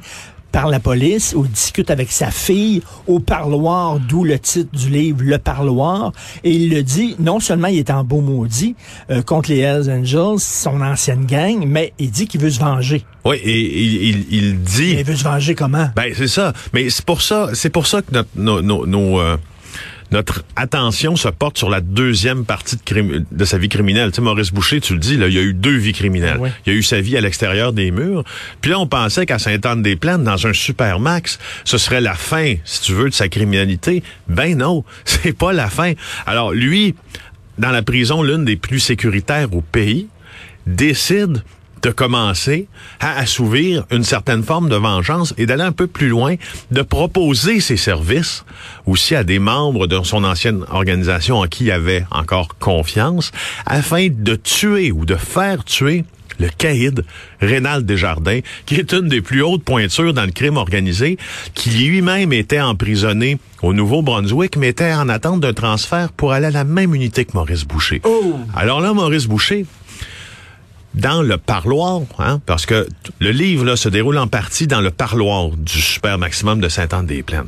par 0.56 0.68
la 0.68 0.80
police, 0.80 1.34
où 1.36 1.44
il 1.44 1.52
discute 1.52 1.92
avec 1.92 2.10
sa 2.12 2.32
fille 2.32 2.82
au 3.08 3.20
parloir, 3.20 4.00
d'où 4.00 4.24
le 4.24 4.40
titre 4.40 4.70
du 4.72 4.90
livre, 4.90 5.20
Le 5.22 5.38
parloir. 5.38 6.14
Et 6.46 6.52
il 6.52 6.70
le 6.70 6.82
dit, 6.82 7.16
non 7.20 7.42
seulement 7.42 7.68
il 7.68 7.80
est 7.80 7.90
en 7.90 8.06
beau 8.06 8.22
maudit 8.22 8.74
euh, 9.10 9.22
contre 9.22 9.50
les 9.50 9.60
Hells 9.60 9.90
Angels, 9.90 10.40
son 10.40 10.80
ancienne 10.80 11.26
gang, 11.26 11.66
mais 11.68 11.92
il 12.00 12.10
dit 12.10 12.26
qu'il 12.28 12.40
veut 12.40 12.52
se 12.52 12.60
venger. 12.60 13.04
Oui, 13.25 13.38
et 13.44 13.81
il, 14.10 14.25
il, 14.30 14.62
dit... 14.62 14.95
il 15.00 15.04
veut 15.04 15.16
se 15.16 15.24
venger 15.24 15.56
comment? 15.56 15.89
Ben, 15.95 16.13
c'est 16.16 16.27
ça. 16.27 16.54
Mais 16.74 16.89
c'est 16.89 17.06
pour 17.06 17.22
ça, 17.22 17.50
c'est 17.54 17.72
pour 17.72 17.88
ça 17.88 18.01
que 18.01 18.12
notre, 18.12 18.30
nos, 18.36 18.62
nos, 18.62 18.86
nos 18.86 19.38
notre 20.12 20.44
attention 20.55 21.15
se 21.15 21.27
porte 21.27 21.58
sur 21.58 21.70
la 21.70 21.82
deuxième 21.82 22.46
partie 22.46 22.77
de, 22.77 23.25
de 23.29 23.46
sa 23.46 23.58
vie 23.58 23.70
criminelle. 23.70 24.12
Tu 24.12 24.17
sais, 24.17 24.22
Maurice 24.22 24.51
Boucher, 24.51 24.79
tu 24.79 24.94
le 24.94 25.00
dis, 25.00 25.17
là, 25.17 25.27
il 25.27 25.34
y 25.34 25.38
a 25.38 25.41
eu 25.41 25.53
deux 25.53 25.75
vies 25.75 25.94
criminelles. 25.94 26.39
Il 26.65 26.74
y 26.74 26.75
a 26.75 26.77
eu 26.77 26.84
sa 26.84 27.01
vie 27.01 27.17
à 27.17 27.22
l'extérieur 27.22 27.74
des 27.74 27.91
murs. 27.91 28.24
Puis 28.62 28.72
là, 28.72 28.79
on 28.79 28.88
pensait 28.88 29.25
qu'à 29.25 29.39
Sainte-Anne-des-Plaines, 29.39 30.24
dans 30.24 30.48
un 30.48 30.53
supermax, 30.53 31.39
ce 31.63 31.77
serait 31.77 32.01
la 32.01 32.13
fin, 32.13 32.55
si 32.63 32.82
tu 32.82 32.94
veux, 32.94 33.10
de 33.10 33.13
sa 33.13 33.27
criminalité. 33.27 34.03
Ben 34.27 34.58
non, 34.58 34.84
c'est 35.05 35.36
pas 35.36 35.53
la 35.53 35.70
fin. 35.70 35.94
Alors, 36.25 36.53
lui, 36.53 36.96
dans 37.58 37.72
la 37.72 37.82
prison, 37.82 38.22
l'une 38.22 38.46
des 38.46 38.58
plus 38.58 38.79
sécuritaires 38.79 39.53
au 39.53 39.62
pays, 39.62 40.08
décide 40.67 41.44
de 41.86 41.92
commencer 41.92 42.68
à 43.00 43.20
assouvir 43.20 43.86
une 43.92 44.04
certaine 44.04 44.42
forme 44.42 44.70
de 44.70 44.75
vengeance 44.75 45.36
et 45.38 45.46
d'aller 45.46 45.62
un 45.62 45.72
peu 45.72 45.86
plus 45.86 46.08
loin, 46.08 46.34
de 46.72 46.82
proposer 46.82 47.60
ses 47.60 47.77
services 47.77 48.44
aussi 48.88 49.13
à 49.13 49.24
des 49.24 49.38
membres 49.38 49.86
de 49.86 50.01
son 50.01 50.24
ancienne 50.24 50.65
organisation 50.72 51.42
en 51.42 51.46
qui 51.46 51.65
il 51.65 51.72
avait 51.72 52.04
encore 52.10 52.58
confiance, 52.58 53.32
afin 53.68 54.08
de 54.10 54.36
tuer 54.36 54.92
ou 54.92 55.06
de 55.06 55.15
faire 55.15 55.63
tuer 55.63 56.06
le 56.39 56.50
caïd 56.50 57.06
Rénal 57.39 57.86
Desjardins, 57.86 58.39
qui 58.65 58.75
est 58.75 58.92
une 58.92 59.08
des 59.08 59.22
plus 59.22 59.44
hautes 59.44 59.63
pointures 59.63 60.13
dans 60.13 60.25
le 60.25 60.32
crime 60.32 60.58
organisé, 60.58 61.20
qui 61.54 61.70
lui-même 61.70 62.34
était 62.34 62.62
emprisonné 62.62 63.38
au 63.62 63.74
Nouveau-Brunswick, 63.74 64.58
mais 64.58 64.70
était 64.70 64.92
en 64.92 65.08
attente 65.08 65.42
d'un 65.42 65.54
transfert 65.54 66.12
pour 66.12 66.34
aller 66.34 66.48
à 66.48 66.51
la 66.51 66.63
même 66.63 66.96
unité 66.96 67.25
que 67.25 67.32
Maurice 67.36 67.63
Boucher. 67.63 68.01
Oh. 68.04 68.39
Alors 68.56 68.82
là, 68.82 68.94
Maurice 68.94 69.27
Boucher, 69.27 69.65
dans 70.96 71.22
le 71.22 71.38
parloir, 71.38 72.02
hein, 72.20 72.42
parce 72.46 72.66
que 72.66 72.88
le 73.20 73.32
livre 73.32 73.75
se 73.75 73.90
déroule 73.90 74.18
en 74.18 74.28
partie 74.28 74.66
dans 74.66 74.82
le 74.82 74.92
parloir 74.92 75.50
du 75.50 75.82
super 75.82 76.18
maximum 76.18 76.62
de 76.62 76.70
Sainte-Anne-des-Plaines. 76.70 77.48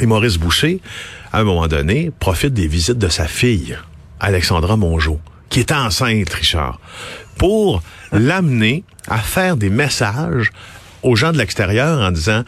Et 0.00 0.06
Maurice 0.06 0.38
Boucher, 0.38 0.80
à 1.32 1.40
un 1.40 1.44
moment 1.44 1.66
donné, 1.66 2.10
profite 2.18 2.52
des 2.52 2.66
visites 2.66 2.98
de 2.98 3.08
sa 3.08 3.26
fille, 3.26 3.76
Alexandra 4.20 4.76
Mongeau, 4.76 5.18
qui 5.48 5.60
est 5.60 5.72
enceinte, 5.72 6.32
Richard, 6.32 6.78
pour 7.38 7.82
l'amener 8.12 8.84
à 9.08 9.18
faire 9.18 9.56
des 9.56 9.70
messages 9.70 10.52
aux 11.02 11.16
gens 11.16 11.32
de 11.32 11.38
l'extérieur 11.38 12.00
en 12.00 12.10
disant 12.10 12.44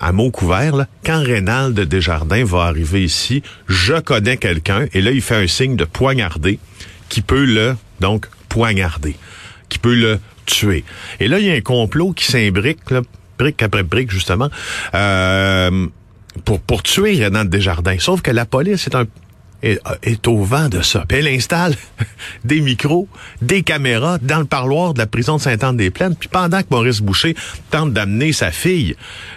à 0.00 0.12
mots 0.12 0.30
couverts, 0.30 0.86
quand 1.04 1.22
Rénald 1.22 1.78
Desjardins 1.80 2.44
va 2.44 2.64
arriver 2.64 3.02
ici, 3.02 3.42
je 3.66 3.98
connais 3.98 4.36
quelqu'un, 4.36 4.86
et 4.92 5.00
là, 5.00 5.10
il 5.10 5.22
fait 5.22 5.34
un 5.34 5.46
signe 5.48 5.76
de 5.76 5.84
poignarder, 5.84 6.60
qui 7.08 7.20
peut 7.20 7.44
le, 7.44 7.74
donc, 8.00 8.26
poignarder, 8.48 9.16
qui 9.68 9.78
peut 9.78 9.94
le 9.94 10.18
tuer. 10.46 10.84
Et 11.20 11.28
là, 11.28 11.38
il 11.38 11.46
y 11.46 11.50
a 11.50 11.54
un 11.54 11.60
complot 11.60 12.12
qui 12.12 12.24
s'imbrique, 12.24 12.80
brique 13.38 13.62
après 13.62 13.82
brique, 13.82 14.10
justement, 14.10 14.48
euh, 14.94 15.86
pour, 16.44 16.60
pour 16.60 16.82
tuer 16.82 17.22
Rénald 17.22 17.50
Desjardins. 17.50 17.98
Sauf 17.98 18.22
que 18.22 18.30
la 18.30 18.46
police 18.46 18.86
est 18.86 18.94
un 18.94 19.06
est, 19.62 20.28
au 20.28 20.42
vent 20.42 20.68
de 20.68 20.82
ça. 20.82 21.04
Puis 21.06 21.18
elle 21.18 21.28
installe 21.28 21.74
des 22.44 22.60
micros, 22.60 23.08
des 23.42 23.62
caméras 23.62 24.18
dans 24.18 24.38
le 24.38 24.44
parloir 24.44 24.94
de 24.94 24.98
la 24.98 25.06
prison 25.06 25.36
de 25.36 25.42
Sainte-Anne-des-Plaines. 25.42 26.16
Puis 26.16 26.28
pendant 26.28 26.60
que 26.60 26.68
Maurice 26.70 27.00
Boucher 27.00 27.34
tente 27.70 27.92
d'amener 27.92 28.32
sa 28.32 28.50
fille 28.50 28.94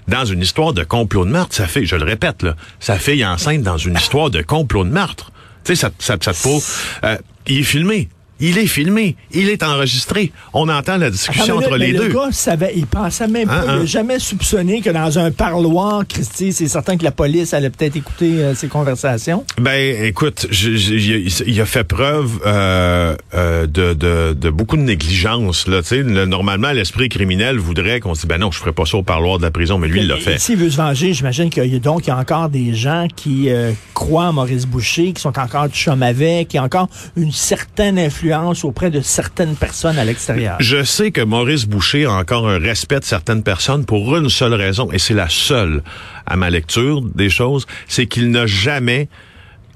dans 0.08 0.26
une 0.26 0.42
histoire 0.42 0.74
de 0.74 0.84
complot 0.84 1.26
de 1.26 1.32
meurtre, 1.32 1.56
sa 1.56 1.68
fille, 1.68 1.86
je 1.86 1.96
le 1.96 2.06
répète, 2.06 2.44
là, 2.44 2.56
sa 2.80 2.98
fille 2.98 3.26
enceinte 3.26 3.64
dans 3.64 3.78
une 3.78 3.96
histoire 3.96 4.30
de 4.30 4.42
complot 4.42 4.84
de 4.84 4.90
meurtre. 4.90 5.32
Tu 5.64 5.76
sais, 5.76 5.82
ça, 5.82 5.92
ça, 6.00 6.18
ça 6.22 6.34
te 6.34 6.38
faut... 6.38 6.62
Euh, 7.04 7.18
il 7.48 7.60
est 7.60 7.64
filmé. 7.64 8.10
Il 8.44 8.58
est 8.58 8.66
filmé, 8.66 9.16
il 9.32 9.50
est 9.50 9.62
enregistré. 9.62 10.32
On 10.52 10.68
entend 10.68 10.98
la 10.98 11.12
discussion 11.12 11.58
entre 11.58 11.78
les 11.78 11.94
deux. 11.94 12.08
Le 12.08 12.14
gars 12.14 12.30
savait, 12.32 12.74
il 12.76 12.88
pensait 12.88 13.28
même 13.28 13.48
pas, 13.48 13.62
il 13.62 13.68
n'a 13.68 13.74
hein? 13.74 13.86
jamais 13.86 14.18
soupçonné 14.18 14.82
que 14.82 14.90
dans 14.90 15.20
un 15.20 15.30
parloir, 15.30 16.02
Christy, 16.08 16.52
c'est 16.52 16.68
certain 16.68 16.98
que 16.98 17.04
la 17.04 17.12
police 17.12 17.54
allait 17.54 17.70
peut-être 17.70 17.98
écouter 17.98 18.40
euh, 18.40 18.56
ces 18.56 18.68
conversations. 18.68 19.46
Ben, 19.60 20.06
écoute, 20.06 20.48
il 20.52 21.62
a 21.62 21.66
fait 21.68 21.84
preuve 21.84 22.40
euh, 22.44 23.16
euh, 23.36 23.68
de, 23.68 23.94
de, 23.94 24.34
de, 24.34 24.50
beaucoup 24.50 24.76
de 24.76 24.82
négligence. 24.82 25.68
Là, 25.68 25.82
le, 25.92 26.26
normalement, 26.26 26.72
l'esprit 26.72 27.10
criminel 27.10 27.60
voudrait 27.60 28.00
qu'on 28.00 28.16
se 28.16 28.22
dise, 28.22 28.28
ben 28.28 28.40
non, 28.40 28.50
je 28.50 28.58
ferais 28.58 28.74
pas 28.74 28.88
ça 28.88 28.98
au 28.98 29.04
parloir 29.04 29.38
de 29.38 29.44
la 29.44 29.52
prison, 29.52 29.78
mais 29.78 29.88
lui, 29.88 30.00
il 30.00 30.08
l'a 30.08 30.18
fait. 30.18 30.40
S'il 30.40 30.58
veut 30.58 30.72
se 30.72 30.78
venger, 30.78 31.14
j'imagine 31.14 31.52
qu'il 31.52 31.72
y 31.72 31.76
a 31.76 31.80
donc 31.80 32.08
il 32.08 32.10
y 32.10 32.12
a 32.12 32.18
encore 32.18 32.50
des 32.50 32.74
gens 32.74 33.08
qui 33.16 33.50
croient 33.94 34.28
à 34.28 34.32
Maurice 34.32 34.66
Boucher, 34.66 35.14
qui 35.14 35.22
sont 35.22 35.38
encore 35.38 35.70
du 35.70 35.76
chum 35.76 36.02
avec, 36.02 36.48
qui 36.48 36.60
ont 36.60 36.64
encore 36.64 36.90
une 37.16 37.32
certaine 37.32 38.00
influence 38.00 38.31
auprès 38.64 38.90
de 38.92 39.02
certaines 39.02 39.56
personnes 39.56 39.98
à 39.98 40.06
l'extérieur. 40.06 40.58
Je 40.60 40.84
sais 40.84 41.12
que 41.12 41.22
Maurice 41.22 41.66
Boucher 41.66 42.06
a 42.06 42.14
encore 42.14 42.48
un 42.48 42.60
respect 42.60 43.00
de 43.00 43.06
certaines 43.06 43.44
personnes 43.44 43.86
pour 43.86 44.16
une 44.16 44.30
seule 44.30 44.54
raison, 44.54 44.92
et 44.92 45.00
c'est 45.00 45.14
la 45.14 45.30
seule 45.30 45.84
à 46.26 46.36
ma 46.36 46.50
lecture 46.50 47.02
des 47.02 47.30
choses, 47.30 47.66
c'est 47.88 48.06
qu'il 48.06 48.32
n'a 48.32 48.46
jamais, 48.46 49.10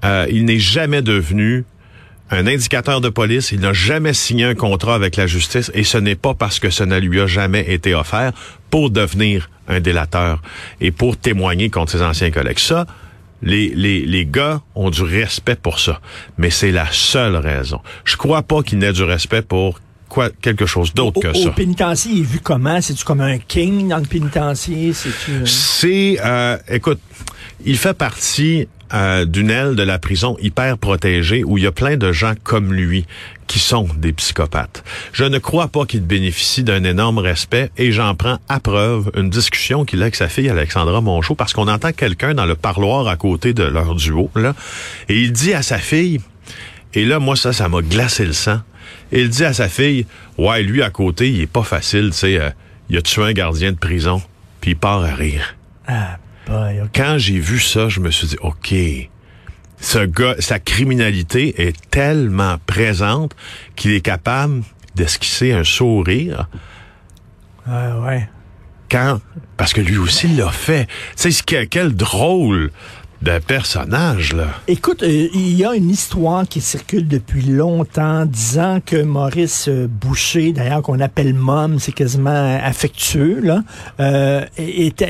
euh, 0.04 0.28
il 0.30 0.46
n'est 0.46 0.60
jamais 0.60 1.02
devenu 1.02 1.66
un 2.32 2.48
indicateur 2.48 3.02
de 3.02 3.10
police, 3.10 3.52
il 3.52 3.60
n'a 3.60 3.74
jamais 3.74 4.14
signé 4.14 4.46
un 4.46 4.56
contrat 4.56 4.96
avec 4.96 5.16
la 5.16 5.28
justice 5.28 5.72
et 5.74 5.84
ce 5.84 5.98
n'est 5.98 6.16
pas 6.16 6.34
parce 6.34 6.60
que 6.60 6.70
ça 6.70 6.86
ne 6.86 6.98
lui 6.98 7.22
a 7.22 7.28
jamais 7.28 7.72
été 7.72 7.94
offert 7.94 8.32
pour 8.72 8.90
devenir 8.90 9.50
un 9.68 9.80
délateur 9.80 10.42
et 10.82 10.92
pour 10.92 11.18
témoigner 11.18 11.70
contre 11.70 11.92
ses 11.92 12.02
anciens 12.02 12.32
collègues. 12.32 12.60
Ça, 12.60 12.88
les, 13.46 13.70
les, 13.74 14.06
les 14.06 14.26
gars 14.26 14.62
ont 14.76 14.90
du 14.90 15.04
respect 15.04 15.56
pour 15.56 15.80
ça. 15.80 16.02
Mais 16.38 16.50
c'est 16.50 16.72
la 16.72 16.88
seule 16.92 17.38
raison. 17.38 17.80
Je 18.04 18.18
crois 18.18 18.44
pas 18.44 18.62
qu'il 18.64 18.80
n'ait 18.80 18.92
du 18.92 19.04
respect 19.04 19.42
pour 19.42 19.80
quoi, 20.10 20.30
quelque 20.42 20.66
chose 20.66 20.94
d'autre 20.94 21.22
que 21.22 21.34
ça. 21.34 21.50
Au 21.50 21.52
pénitencier, 21.52 22.12
il 22.12 22.20
est 22.22 22.24
vu 22.24 22.40
comment? 22.40 22.82
C'est-tu 22.82 23.06
comme 23.06 23.22
un 23.22 23.38
king 23.38 23.88
dans 23.88 24.00
le 24.00 24.06
pénitencier? 24.06 24.92
C'est, 25.46 26.18
euh, 26.24 26.58
écoute, 26.68 27.00
il 27.64 27.78
fait 27.78 27.94
partie 27.94 28.68
euh, 28.94 29.26
d'une 29.26 29.50
aile 29.50 29.76
de 29.76 29.84
la 29.84 30.00
prison 30.00 30.38
hyper 30.42 30.78
protégée 30.78 31.44
où 31.44 31.58
il 31.58 31.64
y 31.64 31.68
a 31.68 31.72
plein 31.72 31.98
de 31.98 32.12
gens 32.12 32.34
comme 32.44 32.74
lui 32.74 33.06
qui 33.48 33.60
sont 33.60 33.88
des 33.98 34.14
psychopathes. 34.14 34.84
Je 35.12 35.24
ne 35.24 35.38
crois 35.40 35.68
pas 35.68 35.86
qu'il 35.86 36.02
bénéficie 36.02 36.64
d'un 36.64 36.84
énorme 36.84 37.18
respect 37.18 37.72
et 37.78 37.92
j'en 37.92 38.16
prends 38.16 38.40
à 38.50 38.60
preuve 38.60 39.12
une 39.16 39.30
discussion 39.30 39.86
qu'il 39.86 40.00
a 40.02 40.04
avec 40.04 40.16
sa 40.16 40.30
fille 40.30 40.50
Alexandra 40.50 41.02
Monchot 41.02 41.36
parce 41.36 41.54
qu'on 41.54 41.68
entend 41.68 41.92
quelqu'un 41.92 42.34
dans 42.34 42.46
le 42.46 42.56
parloir 42.56 43.08
à 43.08 43.16
côté 43.16 43.54
de 43.54 43.64
leur 43.64 43.96
duo 43.96 44.30
là 44.36 44.54
et 45.10 45.20
il 45.20 45.32
dit 45.32 45.54
à 45.54 45.62
sa 45.62 45.78
fille 45.78 46.22
et 46.94 47.06
là 47.06 47.20
moi 47.20 47.36
ça 47.36 47.54
ça 47.54 47.70
m'a 47.70 47.82
glacé 47.82 48.26
le 48.26 48.34
sang. 48.34 48.60
Il 49.12 49.30
dit 49.30 49.46
à 49.46 49.54
sa 49.54 49.70
fille 49.70 50.06
"Ouais, 50.38 50.64
lui 50.64 50.82
à 50.82 50.90
côté, 50.90 51.30
il 51.32 51.42
est 51.42 51.48
pas 51.48 51.64
facile, 51.64 52.12
tu 52.12 52.18
sais, 52.18 52.40
euh, 52.40 52.50
il 52.90 52.98
a 52.98 53.02
tué 53.02 53.24
un 53.24 53.34
gardien 53.34 53.72
de 53.72 53.78
prison?" 53.78 54.22
Puis 54.62 54.72
il 54.72 54.78
part 54.78 55.04
à 55.04 55.14
rire. 55.14 55.56
Ah. 55.88 56.18
Quand 56.48 57.18
j'ai 57.18 57.40
vu 57.40 57.60
ça, 57.60 57.90
je 57.90 58.00
me 58.00 58.12
suis 58.12 58.28
dit, 58.28 58.38
OK, 58.42 58.74
ce 59.80 60.06
gars, 60.06 60.36
sa 60.40 60.60
criminalité 60.60 61.68
est 61.68 61.90
tellement 61.90 62.58
présente 62.66 63.36
qu'il 63.76 63.92
est 63.92 64.02
capable 64.02 64.64
d'esquisser 64.96 65.52
un 65.52 65.64
sourire. 65.64 66.48
Ouais, 67.68 67.92
ouais. 68.06 68.30
Quand, 68.90 69.20
parce 69.58 69.74
que 69.74 69.82
lui 69.82 69.98
aussi 69.98 70.28
l'a 70.28 70.52
fait. 70.52 70.88
Tu 71.18 71.32
sais, 71.32 71.68
quel 71.68 71.96
drôle 71.96 72.72
de 73.22 73.40
personnage, 73.40 74.34
là. 74.34 74.48
Écoute, 74.68 75.04
euh, 75.04 75.28
il 75.34 75.54
y 75.56 75.66
a 75.66 75.74
une 75.74 75.90
histoire 75.90 76.48
qui 76.48 76.62
circule 76.62 77.08
depuis 77.08 77.42
longtemps 77.44 78.26
disant 78.26 78.80
que 78.86 79.02
Maurice 79.02 79.68
euh, 79.68 79.88
Boucher, 79.90 80.52
d'ailleurs 80.52 80.82
qu'on 80.82 81.00
appelle 81.00 81.34
Mom, 81.34 81.80
c'est 81.80 81.92
quasiment 81.92 82.60
affectueux, 82.64 83.40
là, 83.42 83.64
euh, 84.00 84.46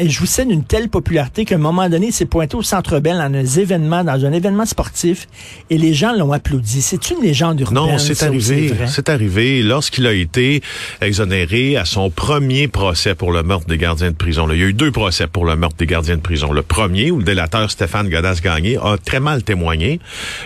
jouissait 0.05 0.45
d'une 0.45 0.63
telle 0.63 0.89
popularité 0.89 1.45
qu'à 1.45 1.55
un 1.55 1.59
moment 1.59 1.89
donné, 1.89 2.07
il 2.07 2.13
s'est 2.13 2.25
pointé 2.25 2.55
au 2.55 2.62
Centre 2.62 3.00
Bell 3.00 3.17
dans 3.17 3.24
un 3.24 3.33
événement, 3.33 4.03
dans 4.03 4.24
un 4.25 4.31
événement 4.31 4.65
sportif, 4.65 5.27
et 5.69 5.77
les 5.77 5.93
gens 5.93 6.13
l'ont 6.13 6.31
applaudi. 6.31 6.81
C'est 6.81 7.09
une 7.09 7.21
légende 7.21 7.59
urbaine. 7.59 7.75
Non, 7.75 7.97
c'est 7.97 8.24
arrivé. 8.24 8.71
C'est 8.88 9.09
arrivé 9.09 9.63
lorsqu'il 9.63 10.07
a 10.07 10.13
été 10.13 10.62
exonéré 11.01 11.77
à 11.77 11.85
son 11.85 12.09
premier 12.09 12.67
procès 12.67 13.15
pour 13.15 13.31
le 13.31 13.43
meurtre 13.43 13.67
des 13.67 13.77
gardiens 13.77 14.12
de 14.12 14.15
prison. 14.15 14.47
Là, 14.47 14.55
il 14.55 14.62
y 14.62 14.63
a 14.63 14.67
eu 14.67 14.74
deux 14.74 14.91
procès 14.91 15.27
pour 15.27 15.45
le 15.45 15.55
meurtre 15.55 15.77
des 15.77 15.85
gardiens 15.85 16.15
de 16.15 16.21
prison. 16.21 16.51
Le 16.51 16.62
premier, 16.62 17.12
où 17.12 17.17
le 17.17 17.24
délateur 17.24 17.69
Stéphane 17.71 17.95
Stéphane 17.96 18.10
Godas-Gagné 18.10 18.78
a 18.78 18.98
très 18.98 19.22
mal 19.22 19.42
témoigné. 19.44 20.02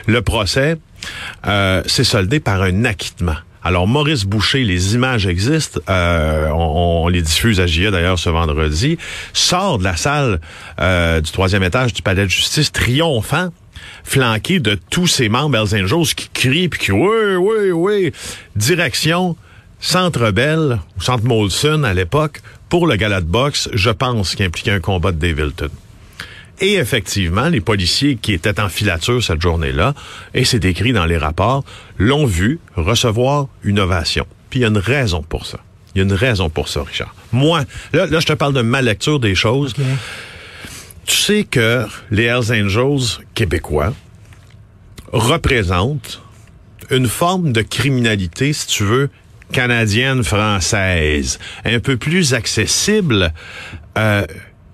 Le 0.06 0.22
procès 0.22 0.78
euh, 1.48 1.82
s'est 1.88 2.04
soldé 2.04 2.40
par 2.40 2.62
un 2.62 2.86
acquittement. 2.86 3.38
Alors, 3.64 3.88
Maurice 3.88 4.26
Boucher, 4.26 4.64
les 4.64 4.94
images 4.94 5.26
existent, 5.26 5.80
euh, 5.90 6.48
on, 6.54 7.08
les 7.08 7.24
diffuse 7.24 7.60
à 7.60 7.66
GIA 7.66 7.90
d'ailleurs 7.90 8.20
ce 8.20 8.30
vendredi, 8.30 9.00
sort 9.34 9.80
de 9.80 9.84
la 9.84 9.96
salle 9.98 10.40
euh, 10.80 11.22
du 11.22 11.32
troisième 11.32 11.64
étage 11.64 11.92
du 11.92 12.04
palais 12.04 12.26
de 12.26 12.30
justice 12.30 12.72
triomphant, 12.72 13.50
flanqué 14.04 14.60
de 14.60 14.78
tous 14.92 15.08
ses 15.08 15.28
membres 15.28 15.58
Hells 15.58 15.84
Angels 15.84 16.14
qui 16.16 16.30
crient 16.32 16.70
puis 16.70 16.80
qui 16.80 16.92
oui, 16.92 17.36
oui, 17.40 17.72
oui, 17.72 18.14
direction 18.56 19.36
Centre 19.80 20.30
Bell, 20.30 20.80
ou 20.98 21.02
Centre 21.02 21.26
Molson 21.26 21.84
à 21.84 21.96
l'époque, 21.96 22.42
pour 22.70 22.86
le 22.86 22.96
gala 22.96 23.22
de 23.22 23.26
boxe, 23.26 23.70
je 23.74 23.90
pense, 23.90 24.36
qui 24.36 24.44
impliquait 24.44 24.72
un 24.72 24.82
combat 24.82 25.12
de 25.12 25.18
Davilton. 25.18 25.70
Et 26.62 26.76
effectivement, 26.76 27.48
les 27.48 27.62
policiers 27.62 28.16
qui 28.16 28.34
étaient 28.34 28.60
en 28.60 28.70
filature 28.70 29.24
cette 29.24 29.42
journée-là, 29.42 29.94
et 30.34 30.44
c'est 30.44 30.66
écrit 30.66 30.94
dans 30.94 31.06
les 31.06 31.18
rapports, 31.18 31.64
l'ont 31.98 32.26
vu 32.26 32.60
recevoir 32.76 33.48
une 33.64 33.80
ovation. 33.80 34.28
Puis 34.50 34.60
il 34.60 34.64
y 34.64 34.66
a 34.66 34.70
une 34.70 34.78
raison 34.78 35.24
pour 35.24 35.46
ça. 35.46 35.60
Il 35.96 36.00
y 36.00 36.02
a 36.02 36.04
une 36.04 36.14
raison 36.14 36.50
pour 36.50 36.68
ça, 36.68 36.84
Richard. 36.84 37.16
Moi, 37.32 37.64
là, 37.94 38.06
là 38.08 38.20
je 38.20 38.26
te 38.26 38.34
parle 38.34 38.54
de 38.54 38.62
ma 38.62 38.82
lecture 38.82 39.20
des 39.20 39.36
choses. 39.36 39.74
Tu 41.06 41.16
sais 41.16 41.44
que 41.44 41.86
les 42.12 42.26
Hells 42.26 42.52
Angels 42.52 43.26
québécois 43.34 43.94
représentent 45.12 46.22
une 46.92 47.08
forme 47.08 47.52
de 47.52 47.62
criminalité, 47.62 48.54
si 48.54 48.68
tu 48.68 48.84
veux, 48.84 49.10
canadienne, 49.52 50.24
française, 50.24 51.40
un 51.66 51.80
peu 51.80 51.98
plus 51.98 52.34
accessible 52.34 53.34
euh, 53.98 54.26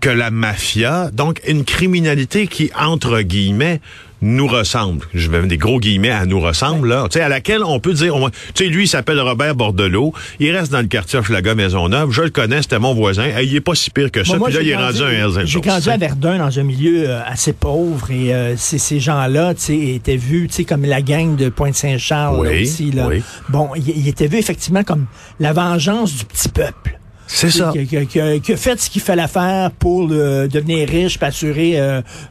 que 0.05 0.11
la 0.11 0.29
mafia, 0.29 1.09
donc 1.11 1.41
une 1.47 1.63
criminalité 1.63 2.45
qui, 2.45 2.69
entre 2.79 3.21
guillemets, 3.21 3.81
nous 4.21 4.45
ressemble. 4.45 5.07
Je 5.15 5.31
mets 5.31 5.41
des 5.47 5.57
gros 5.57 5.79
guillemets 5.79 6.11
à 6.11 6.27
nous 6.27 6.39
ressemble, 6.39 6.89
là. 6.89 7.07
Tu 7.09 7.17
sais, 7.17 7.21
à 7.21 7.27
laquelle 7.27 7.63
on 7.63 7.79
peut 7.79 7.93
dire, 7.93 8.13
tu 8.53 8.65
sais, 8.65 8.69
lui, 8.69 8.83
il 8.83 8.87
s'appelle 8.87 9.19
Robert 9.19 9.55
Bordelot. 9.55 10.13
Il 10.39 10.55
reste 10.55 10.71
dans 10.71 10.81
le 10.81 10.85
quartier 10.85 11.21
Maison 11.21 11.55
Maisonneuve. 11.55 12.11
Je 12.11 12.21
le 12.21 12.29
connais, 12.29 12.61
c'était 12.61 12.77
mon 12.77 12.93
voisin. 12.93 13.25
il 13.41 13.55
est 13.55 13.61
pas 13.61 13.73
si 13.73 13.89
pire 13.89 14.11
que 14.11 14.23
ça. 14.23 14.37
Puis 14.37 14.53
là, 14.53 14.61
il 14.61 14.69
est 14.69 14.75
rendu 14.75 15.01
un 15.01 15.45
J'ai 15.45 15.59
grandi 15.59 15.89
à 15.89 15.97
Verdun, 15.97 16.37
dans 16.37 16.59
un 16.59 16.63
milieu 16.63 17.09
euh, 17.09 17.21
assez 17.25 17.53
pauvre. 17.53 18.11
Et 18.11 18.31
euh, 18.31 18.55
ces 18.57 18.99
gens-là, 18.99 19.55
tu 19.55 19.61
sais, 19.61 19.77
étaient 19.95 20.17
vus, 20.17 20.45
tu 20.49 20.53
sais, 20.53 20.63
comme 20.65 20.85
la 20.85 21.01
gang 21.01 21.35
de 21.35 21.49
Pointe-Saint-Charles, 21.49 22.47
aussi, 22.47 22.91
là. 22.91 23.09
Bon, 23.49 23.69
ils 23.75 24.07
étaient 24.07 24.27
vus 24.27 24.37
effectivement 24.37 24.83
comme 24.83 25.07
la 25.39 25.51
vengeance 25.51 26.15
du 26.15 26.25
petit 26.25 26.49
peuple. 26.49 26.99
C'est 27.27 27.51
ça. 27.51 27.73
Qui, 27.73 28.19
a 28.19 28.57
fait 28.57 28.79
ce 28.79 28.89
qu'il 28.89 29.01
fallait 29.01 29.27
faire 29.27 29.71
pour 29.71 30.07
devenir 30.07 30.87
riche, 30.87 31.17
et 31.21 31.25
assurer 31.25 31.73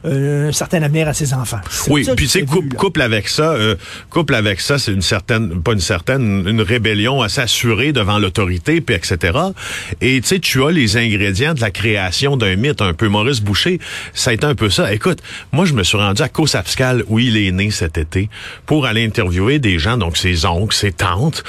euh, 0.05 0.49
un 0.49 0.51
certain 0.51 0.81
avenir 0.83 1.07
à 1.07 1.13
ses 1.13 1.33
enfants. 1.33 1.59
Oui, 1.87 2.07
puis 2.15 2.27
c'est 2.27 2.43
couple, 2.43 2.75
couple 2.75 3.01
avec 3.01 3.27
ça, 3.27 3.51
euh, 3.51 3.75
couple 4.09 4.35
avec 4.35 4.61
ça, 4.61 4.77
c'est 4.77 4.91
une 4.91 5.01
certaine, 5.01 5.61
pas 5.61 5.73
une 5.73 5.79
certaine, 5.79 6.47
une 6.47 6.61
rébellion 6.61 7.21
à 7.21 7.29
s'assurer 7.29 7.91
devant 7.91 8.19
l'autorité, 8.19 8.81
puis 8.81 8.95
etc. 8.95 9.37
Et 10.01 10.21
tu 10.21 10.27
sais, 10.27 10.39
tu 10.39 10.63
as 10.63 10.71
les 10.71 10.97
ingrédients 10.97 11.53
de 11.53 11.61
la 11.61 11.71
création 11.71 12.37
d'un 12.37 12.55
mythe 12.55 12.81
un 12.81 12.93
peu. 12.93 13.07
Maurice 13.07 13.41
Boucher, 13.41 13.79
ça 14.13 14.31
a 14.31 14.33
été 14.33 14.45
un 14.45 14.55
peu 14.55 14.69
ça. 14.69 14.93
Écoute, 14.93 15.19
moi 15.51 15.65
je 15.65 15.73
me 15.73 15.83
suis 15.83 15.97
rendu 15.97 16.21
à 16.21 16.29
Cossapscal 16.29 17.03
où 17.07 17.19
il 17.19 17.37
est 17.37 17.51
né 17.51 17.71
cet 17.71 17.97
été 17.97 18.29
pour 18.65 18.85
aller 18.85 19.05
interviewer 19.05 19.59
des 19.59 19.79
gens, 19.79 19.97
donc 19.97 20.17
ses 20.17 20.45
oncles, 20.45 20.75
ses 20.75 20.91
tantes, 20.91 21.43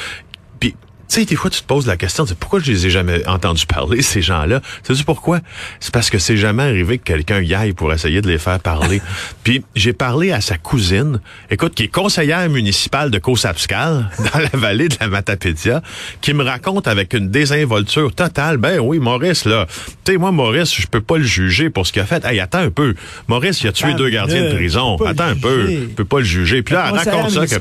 sais, 1.08 1.25
des 1.25 1.36
fois, 1.36 1.50
tu 1.50 1.60
te 1.60 1.66
poses 1.66 1.86
la 1.86 1.96
question, 1.96 2.25
pourquoi 2.38 2.60
je 2.60 2.70
les 2.70 2.86
ai 2.86 2.90
jamais 2.90 3.26
entendus 3.26 3.66
parler, 3.66 4.02
ces 4.02 4.22
gens-là? 4.22 4.60
Tu 4.84 4.94
sais 4.94 5.04
pourquoi? 5.04 5.40
C'est 5.80 5.92
parce 5.92 6.10
que 6.10 6.18
c'est 6.18 6.36
jamais 6.36 6.62
arrivé 6.62 6.98
que 6.98 7.04
quelqu'un 7.04 7.40
y 7.40 7.54
aille 7.54 7.72
pour 7.72 7.92
essayer 7.92 8.20
de 8.20 8.28
les 8.28 8.38
faire 8.38 8.60
parler. 8.60 9.00
Puis, 9.44 9.64
j'ai 9.75 9.92
parlé 9.92 10.32
à 10.32 10.40
sa 10.40 10.58
cousine, 10.58 11.20
écoute, 11.50 11.75
qui 11.75 11.84
est 11.84 11.88
conseillère 11.88 12.48
municipale 12.48 13.10
de 13.10 13.18
Cossapscal, 13.18 14.10
dans 14.32 14.38
la 14.38 14.50
vallée 14.52 14.88
de 14.88 14.96
la 15.00 15.08
Matapédia, 15.08 15.82
qui 16.20 16.34
me 16.34 16.44
raconte 16.44 16.88
avec 16.88 17.14
une 17.14 17.30
désinvolture 17.30 18.14
totale, 18.14 18.56
ben 18.56 18.78
oui, 18.80 18.98
Maurice, 18.98 19.44
là, 19.44 19.66
tu 20.04 20.12
sais, 20.12 20.18
moi, 20.18 20.32
Maurice, 20.32 20.75
je 20.75 20.86
peux 20.86 21.00
pas 21.00 21.18
le 21.18 21.25
juger 21.25 21.70
pour 21.70 21.86
ce 21.86 21.92
qu'il 21.92 22.02
a 22.02 22.06
fait. 22.06 22.25
Hey, 22.25 22.40
attends 22.40 22.58
un 22.58 22.70
peu. 22.70 22.94
Maurice, 23.28 23.62
il 23.62 23.68
a 23.68 23.72
tué 23.72 23.94
deux 23.94 24.08
gardiens 24.08 24.50
de 24.50 24.54
prison. 24.54 24.96
Attends 25.04 25.25
un 25.25 25.36
peu. 25.36 25.68
Je 25.68 25.94
peux 25.94 26.04
pas 26.04 26.18
le 26.18 26.25
juger. 26.25 26.62
Puis 26.62 26.75
là, 26.75 26.86
elle 26.88 26.98
raconte 26.98 27.30
ça 27.30 27.46
que... 27.46 27.60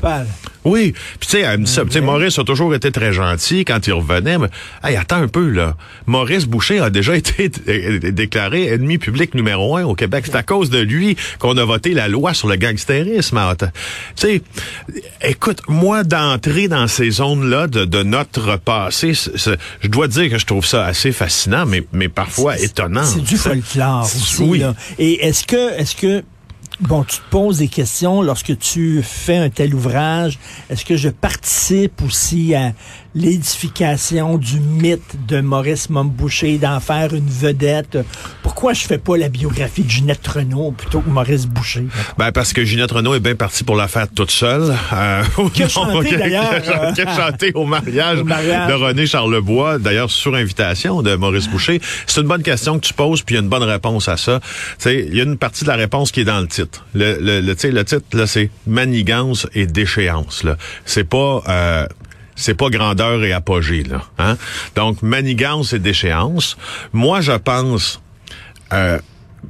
Oui. 0.66 0.92
Puis 1.20 1.28
tu 1.28 1.36
sais, 1.36 1.40
elle 1.40 1.60
me 1.60 1.64
dit 1.64 1.70
ça. 1.70 1.84
Tu 1.84 1.92
sais, 1.92 2.00
Maurice 2.00 2.38
a 2.38 2.44
toujours 2.44 2.74
été 2.74 2.90
très 2.90 3.12
gentil 3.12 3.64
quand 3.64 3.86
il 3.86 3.92
revenait. 3.92 4.36
Mais, 4.36 4.48
hey, 4.82 4.96
attends 4.96 5.22
un 5.22 5.28
peu, 5.28 5.48
là. 5.48 5.76
Maurice 6.06 6.46
Boucher 6.46 6.80
a 6.80 6.90
déjà 6.90 7.16
été 7.16 7.48
déclaré 7.48 8.66
ennemi 8.66 8.98
public 8.98 9.34
numéro 9.34 9.76
un 9.76 9.84
au 9.84 9.94
Québec. 9.94 10.24
C'est 10.26 10.34
à 10.36 10.42
cause 10.42 10.68
de 10.68 10.78
lui 10.78 11.16
qu'on 11.38 11.56
a 11.56 11.64
voté 11.64 11.94
la 11.94 12.08
loi 12.08 12.34
sur 12.34 12.48
le 12.48 12.56
gangstérisme. 12.56 13.40
Tu 13.58 13.66
sais, 14.16 14.42
écoute, 15.22 15.60
moi, 15.68 16.02
d'entrer 16.02 16.66
dans 16.66 16.88
ces 16.88 17.10
zones-là 17.10 17.68
de, 17.68 17.84
de, 17.84 18.02
notre 18.02 18.56
passé, 18.56 19.12
je 19.14 19.88
dois 19.88 20.08
dire 20.08 20.30
que 20.30 20.38
je 20.38 20.46
trouve 20.46 20.66
ça 20.66 20.84
assez 20.84 21.12
fascinant, 21.12 21.64
mais, 21.64 21.84
mais 21.92 22.08
parfois 22.08 22.58
étonnant. 22.58 23.04
C'est 23.04 23.22
du 23.22 23.36
folklore 23.36 24.04
aussi. 24.04 24.42
Oui. 24.42 24.58
Là. 24.58 24.74
Et 24.98 25.24
est-ce 25.26 25.46
que, 25.46 25.78
est-ce 25.78 25.94
que 25.94 26.24
Bon, 26.80 27.04
tu 27.04 27.16
te 27.16 27.30
poses 27.30 27.58
des 27.58 27.68
questions 27.68 28.20
lorsque 28.20 28.58
tu 28.58 29.02
fais 29.02 29.38
un 29.38 29.48
tel 29.48 29.74
ouvrage. 29.74 30.38
Est-ce 30.68 30.84
que 30.84 30.94
je 30.94 31.08
participe 31.08 32.02
aussi 32.02 32.54
à 32.54 32.74
l'édification 33.16 34.36
du 34.36 34.60
mythe 34.60 35.16
de 35.26 35.40
Maurice 35.40 35.88
Momboucher, 35.88 36.58
d'en 36.58 36.80
faire 36.80 37.14
une 37.14 37.28
vedette? 37.28 37.98
Pourquoi 38.42 38.74
je 38.74 38.82
fais 38.82 38.98
pas 38.98 39.16
la 39.16 39.30
biographie 39.30 39.82
de 39.82 39.90
Ginette 39.90 40.26
Renault 40.28 40.72
plutôt 40.72 41.00
que 41.00 41.08
Maurice 41.08 41.46
Boucher? 41.46 41.86
Ben 42.18 42.30
parce 42.30 42.52
que 42.52 42.62
Ginette 42.62 42.92
Renault 42.92 43.14
est 43.14 43.20
bien 43.20 43.34
partie 43.34 43.64
pour 43.64 43.74
la 43.74 43.88
faire 43.88 44.06
toute 44.08 44.30
seule. 44.30 44.74
Euh, 44.92 45.22
qui 45.54 45.62
a 45.62 45.68
chanté 45.68 46.16
d'ailleurs. 46.18 46.62
Qui 46.94 47.00
a 47.00 47.16
chanté 47.30 47.52
au 47.54 47.64
mariage, 47.64 48.18
de 48.18 48.72
René 48.74 49.06
Charlebois, 49.06 49.78
d'ailleurs 49.78 50.10
sur 50.10 50.34
invitation 50.34 51.00
de 51.02 51.14
Maurice 51.16 51.48
Boucher. 51.48 51.80
C'est 52.06 52.20
une 52.20 52.28
bonne 52.28 52.42
question 52.42 52.78
que 52.78 52.86
tu 52.86 52.92
poses, 52.92 53.22
puis 53.22 53.34
il 53.34 53.38
y 53.38 53.40
a 53.40 53.42
une 53.42 53.48
bonne 53.48 53.62
réponse 53.62 54.08
à 54.08 54.18
ça. 54.18 54.40
Il 54.84 55.16
y 55.16 55.20
a 55.20 55.24
une 55.24 55.38
partie 55.38 55.64
de 55.64 55.68
la 55.68 55.76
réponse 55.76 56.12
qui 56.12 56.20
est 56.20 56.24
dans 56.24 56.40
le 56.40 56.48
titre. 56.48 56.84
Le, 56.94 57.18
le, 57.18 57.40
le, 57.40 57.54
le 57.70 57.84
titre, 57.84 58.04
là, 58.12 58.26
c'est 58.26 58.50
manigance 58.66 59.46
et 59.54 59.66
déchéance. 59.66 60.44
Là. 60.44 60.56
C'est 60.84 61.08
pas... 61.08 61.42
Euh, 61.48 61.86
c'est 62.36 62.54
pas 62.54 62.70
grandeur 62.70 63.24
et 63.24 63.32
apogée, 63.32 63.82
là. 63.82 64.02
Hein? 64.18 64.36
Donc, 64.76 65.02
manigance 65.02 65.72
et 65.72 65.78
déchéance. 65.78 66.56
Moi, 66.92 67.20
je 67.20 67.32
pense... 67.32 68.00
Euh, 68.72 68.98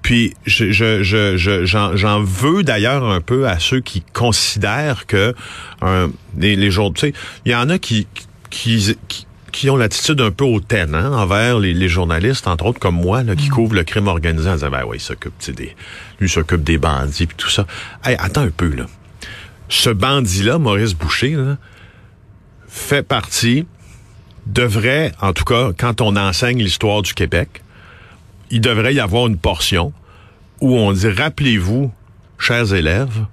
puis 0.02 0.34
je, 0.44 0.72
je, 0.72 1.02
je, 1.02 1.64
j'en, 1.64 2.20
veux 2.22 2.62
d'ailleurs 2.62 3.04
un 3.04 3.20
peu 3.20 3.48
à 3.48 3.58
ceux 3.58 3.80
qui 3.80 4.02
considèrent 4.12 5.06
que 5.06 5.34
euh, 5.82 6.08
les, 6.38 6.54
les 6.54 6.70
jours, 6.70 6.92
tu 6.92 7.00
sais, 7.00 7.12
il 7.44 7.52
y 7.52 7.54
en 7.54 7.70
a 7.70 7.78
qui, 7.78 8.06
qui, 8.50 8.96
qui 9.08 9.26
qui 9.56 9.70
ont 9.70 9.76
l'attitude 9.78 10.20
un 10.20 10.30
peu 10.30 10.44
hautaine 10.44 10.94
hein, 10.94 11.12
envers 11.12 11.58
les, 11.58 11.88
journalistes, 11.88 12.46
entre 12.46 12.66
autres 12.66 12.78
comme 12.78 12.96
moi, 12.96 13.22
là, 13.22 13.34
qui 13.34 13.48
mm. 13.48 13.52
couvrent 13.52 13.74
le 13.74 13.84
crime 13.84 14.06
organisé 14.06 14.50
en 14.50 14.54
disant 14.54 14.68
ben 14.68 14.84
ouais, 14.84 14.98
il 14.98 15.00
s'occupe 15.00 15.32
des. 15.50 15.74
Lui 16.20 16.28
s'occupe 16.28 16.62
des 16.62 16.76
bandits 16.76 17.26
puis 17.26 17.36
tout 17.38 17.48
ça. 17.48 17.66
Hey, 18.04 18.16
attends 18.18 18.42
un 18.42 18.50
peu, 18.50 18.68
là. 18.68 18.84
Ce 19.70 19.88
bandit-là, 19.88 20.58
Maurice 20.58 20.92
Boucher, 20.92 21.30
là, 21.30 21.56
fait 22.76 23.02
partie, 23.02 23.66
devrait, 24.46 25.12
en 25.20 25.32
tout 25.32 25.44
cas, 25.44 25.70
quand 25.76 26.00
on 26.00 26.14
enseigne 26.14 26.62
l'histoire 26.62 27.02
du 27.02 27.14
Québec, 27.14 27.62
il 28.50 28.60
devrait 28.60 28.94
y 28.94 29.00
avoir 29.00 29.26
une 29.26 29.38
portion 29.38 29.92
où 30.60 30.76
on 30.76 30.92
dit 30.92 31.08
rappelez-vous, 31.08 31.90
chers 32.38 32.74
élèves, 32.74 33.24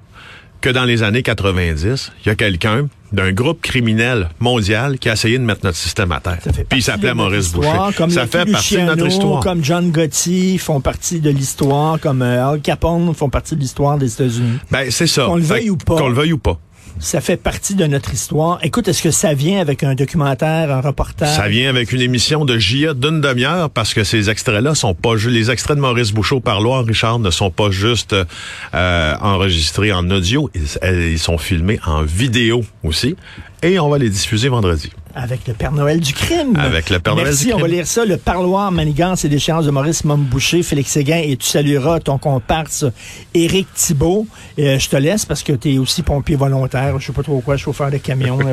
que 0.62 0.70
dans 0.70 0.86
les 0.86 1.04
années 1.04 1.24
90, 1.24 2.14
il 2.24 2.28
y 2.28 2.32
a 2.32 2.36
quelqu'un 2.36 2.88
d'un 3.12 3.34
groupe 3.34 3.62
criminel 3.62 4.30
mondial 4.40 4.98
qui 4.98 5.10
a 5.10 5.14
essayé 5.14 5.38
de 5.38 5.44
mettre 5.44 5.66
notre 5.66 5.78
système 5.78 6.12
à 6.14 6.22
terre. 6.22 6.40
Puis 6.70 6.80
il 6.80 6.82
s'appelait 6.82 7.14
Maurice 7.14 7.52
Boucher. 7.52 7.70
Comme 7.98 8.10
ça 8.10 8.26
fait 8.26 8.50
partie 8.50 8.78
de 8.78 8.82
notre 8.82 9.06
histoire. 9.06 9.44
Comme 9.44 9.64
John 9.64 9.92
Gotti 9.92 10.58
font 10.58 10.80
partie 10.80 11.20
de 11.20 11.30
l'histoire, 11.30 12.00
comme 12.00 12.22
euh, 12.22 12.48
Al 12.48 12.62
Capone 12.62 13.14
font 13.14 13.30
partie 13.30 13.56
de 13.56 13.60
l'histoire 13.60 13.98
des 13.98 14.12
États-Unis. 14.14 14.58
Ben 14.72 14.90
c'est 14.90 15.06
ça. 15.06 15.26
Qu'on 15.26 15.36
le 15.36 15.44
veuille 15.44 15.70
ou 15.70 15.78
pas. 15.78 15.98
Qu'on 15.98 16.08
le 16.08 16.16
veuille 16.16 16.34
ou 16.34 16.40
pas 16.40 16.58
ça 17.00 17.22
fait 17.22 17.38
partie 17.38 17.76
de 17.76 17.86
notre 17.86 18.14
histoire. 18.14 18.60
Écoute, 18.64 18.88
est-ce 18.88 19.02
que 19.02 19.12
ça 19.12 19.34
vient 19.34 19.60
avec 19.60 19.84
un 19.84 19.96
documentaire, 19.96 20.72
un 20.72 20.82
reportage? 20.82 21.36
Ça 21.36 21.48
vient 21.48 21.70
avec 21.70 21.92
une 21.92 22.02
émission 22.02 22.46
de 22.46 22.58
JA 22.58 22.94
d'une 22.94 23.22
demi-heure 23.22 23.70
parce 23.70 23.94
que 23.94 24.04
ces 24.04 24.30
extraits-là 24.30 24.76
sont 24.76 24.94
pas 24.94 25.18
juste... 25.18 25.34
Les 25.34 25.52
extraits 25.52 25.76
de 25.76 25.82
Maurice 25.82 26.12
Bouchot 26.12 26.40
parloir, 26.40 26.86
Richard, 26.86 27.20
ne 27.20 27.32
sont 27.32 27.52
pas 27.52 27.72
juste 27.72 28.16
euh, 28.74 29.16
enregistrés 29.20 29.92
en 29.92 30.10
audio. 30.10 30.50
ils 30.84 31.20
sont 31.20 31.38
filmés 31.38 31.80
en 31.86 32.04
vidéo 32.04 32.64
aussi. 32.84 33.16
Et 33.62 33.80
on 33.80 33.90
va 33.90 33.98
les 33.98 34.10
diffuser 34.10 34.50
vendredi. 34.50 34.92
Avec 35.16 35.48
le 35.48 35.54
Père 35.54 35.72
Noël 35.72 36.00
du 36.00 36.12
crime. 36.14 36.56
Avec 36.58 36.90
le 36.90 37.00
Père 37.00 37.16
Noël 37.16 37.36
du 37.36 37.46
crime. 37.46 37.56
on 37.56 37.62
va 37.62 37.68
lire 37.68 37.86
ça. 37.86 38.04
Le 38.04 38.18
parloir, 38.18 38.72
manigance 38.72 39.24
et 39.26 39.30
déchéance 39.30 39.66
de 39.66 39.72
Maurice 39.72 40.04
Momboucher, 40.06 40.64
Félix 40.64 40.92
Séguin, 40.92 41.22
et 41.24 41.38
tu 41.38 41.48
salueras 41.48 42.00
ton 42.00 42.18
comparse 42.18 42.86
Éric 43.34 43.68
Thibault. 43.76 44.26
Euh, 44.58 44.80
je 44.80 44.90
te 44.90 44.96
laisse 44.96 45.26
parce 45.26 45.44
que 45.44 45.54
tu 45.54 45.74
es 45.74 45.78
aussi 45.78 46.02
pompier 46.02 46.36
volontaire. 46.36 47.00
Je 47.00 47.08
sais 47.08 47.14
pas 47.14 47.22
trop 47.22 47.42
quoi, 47.42 47.58
chauffeur 47.58 47.92
de 47.92 47.98
camion. 47.98 48.40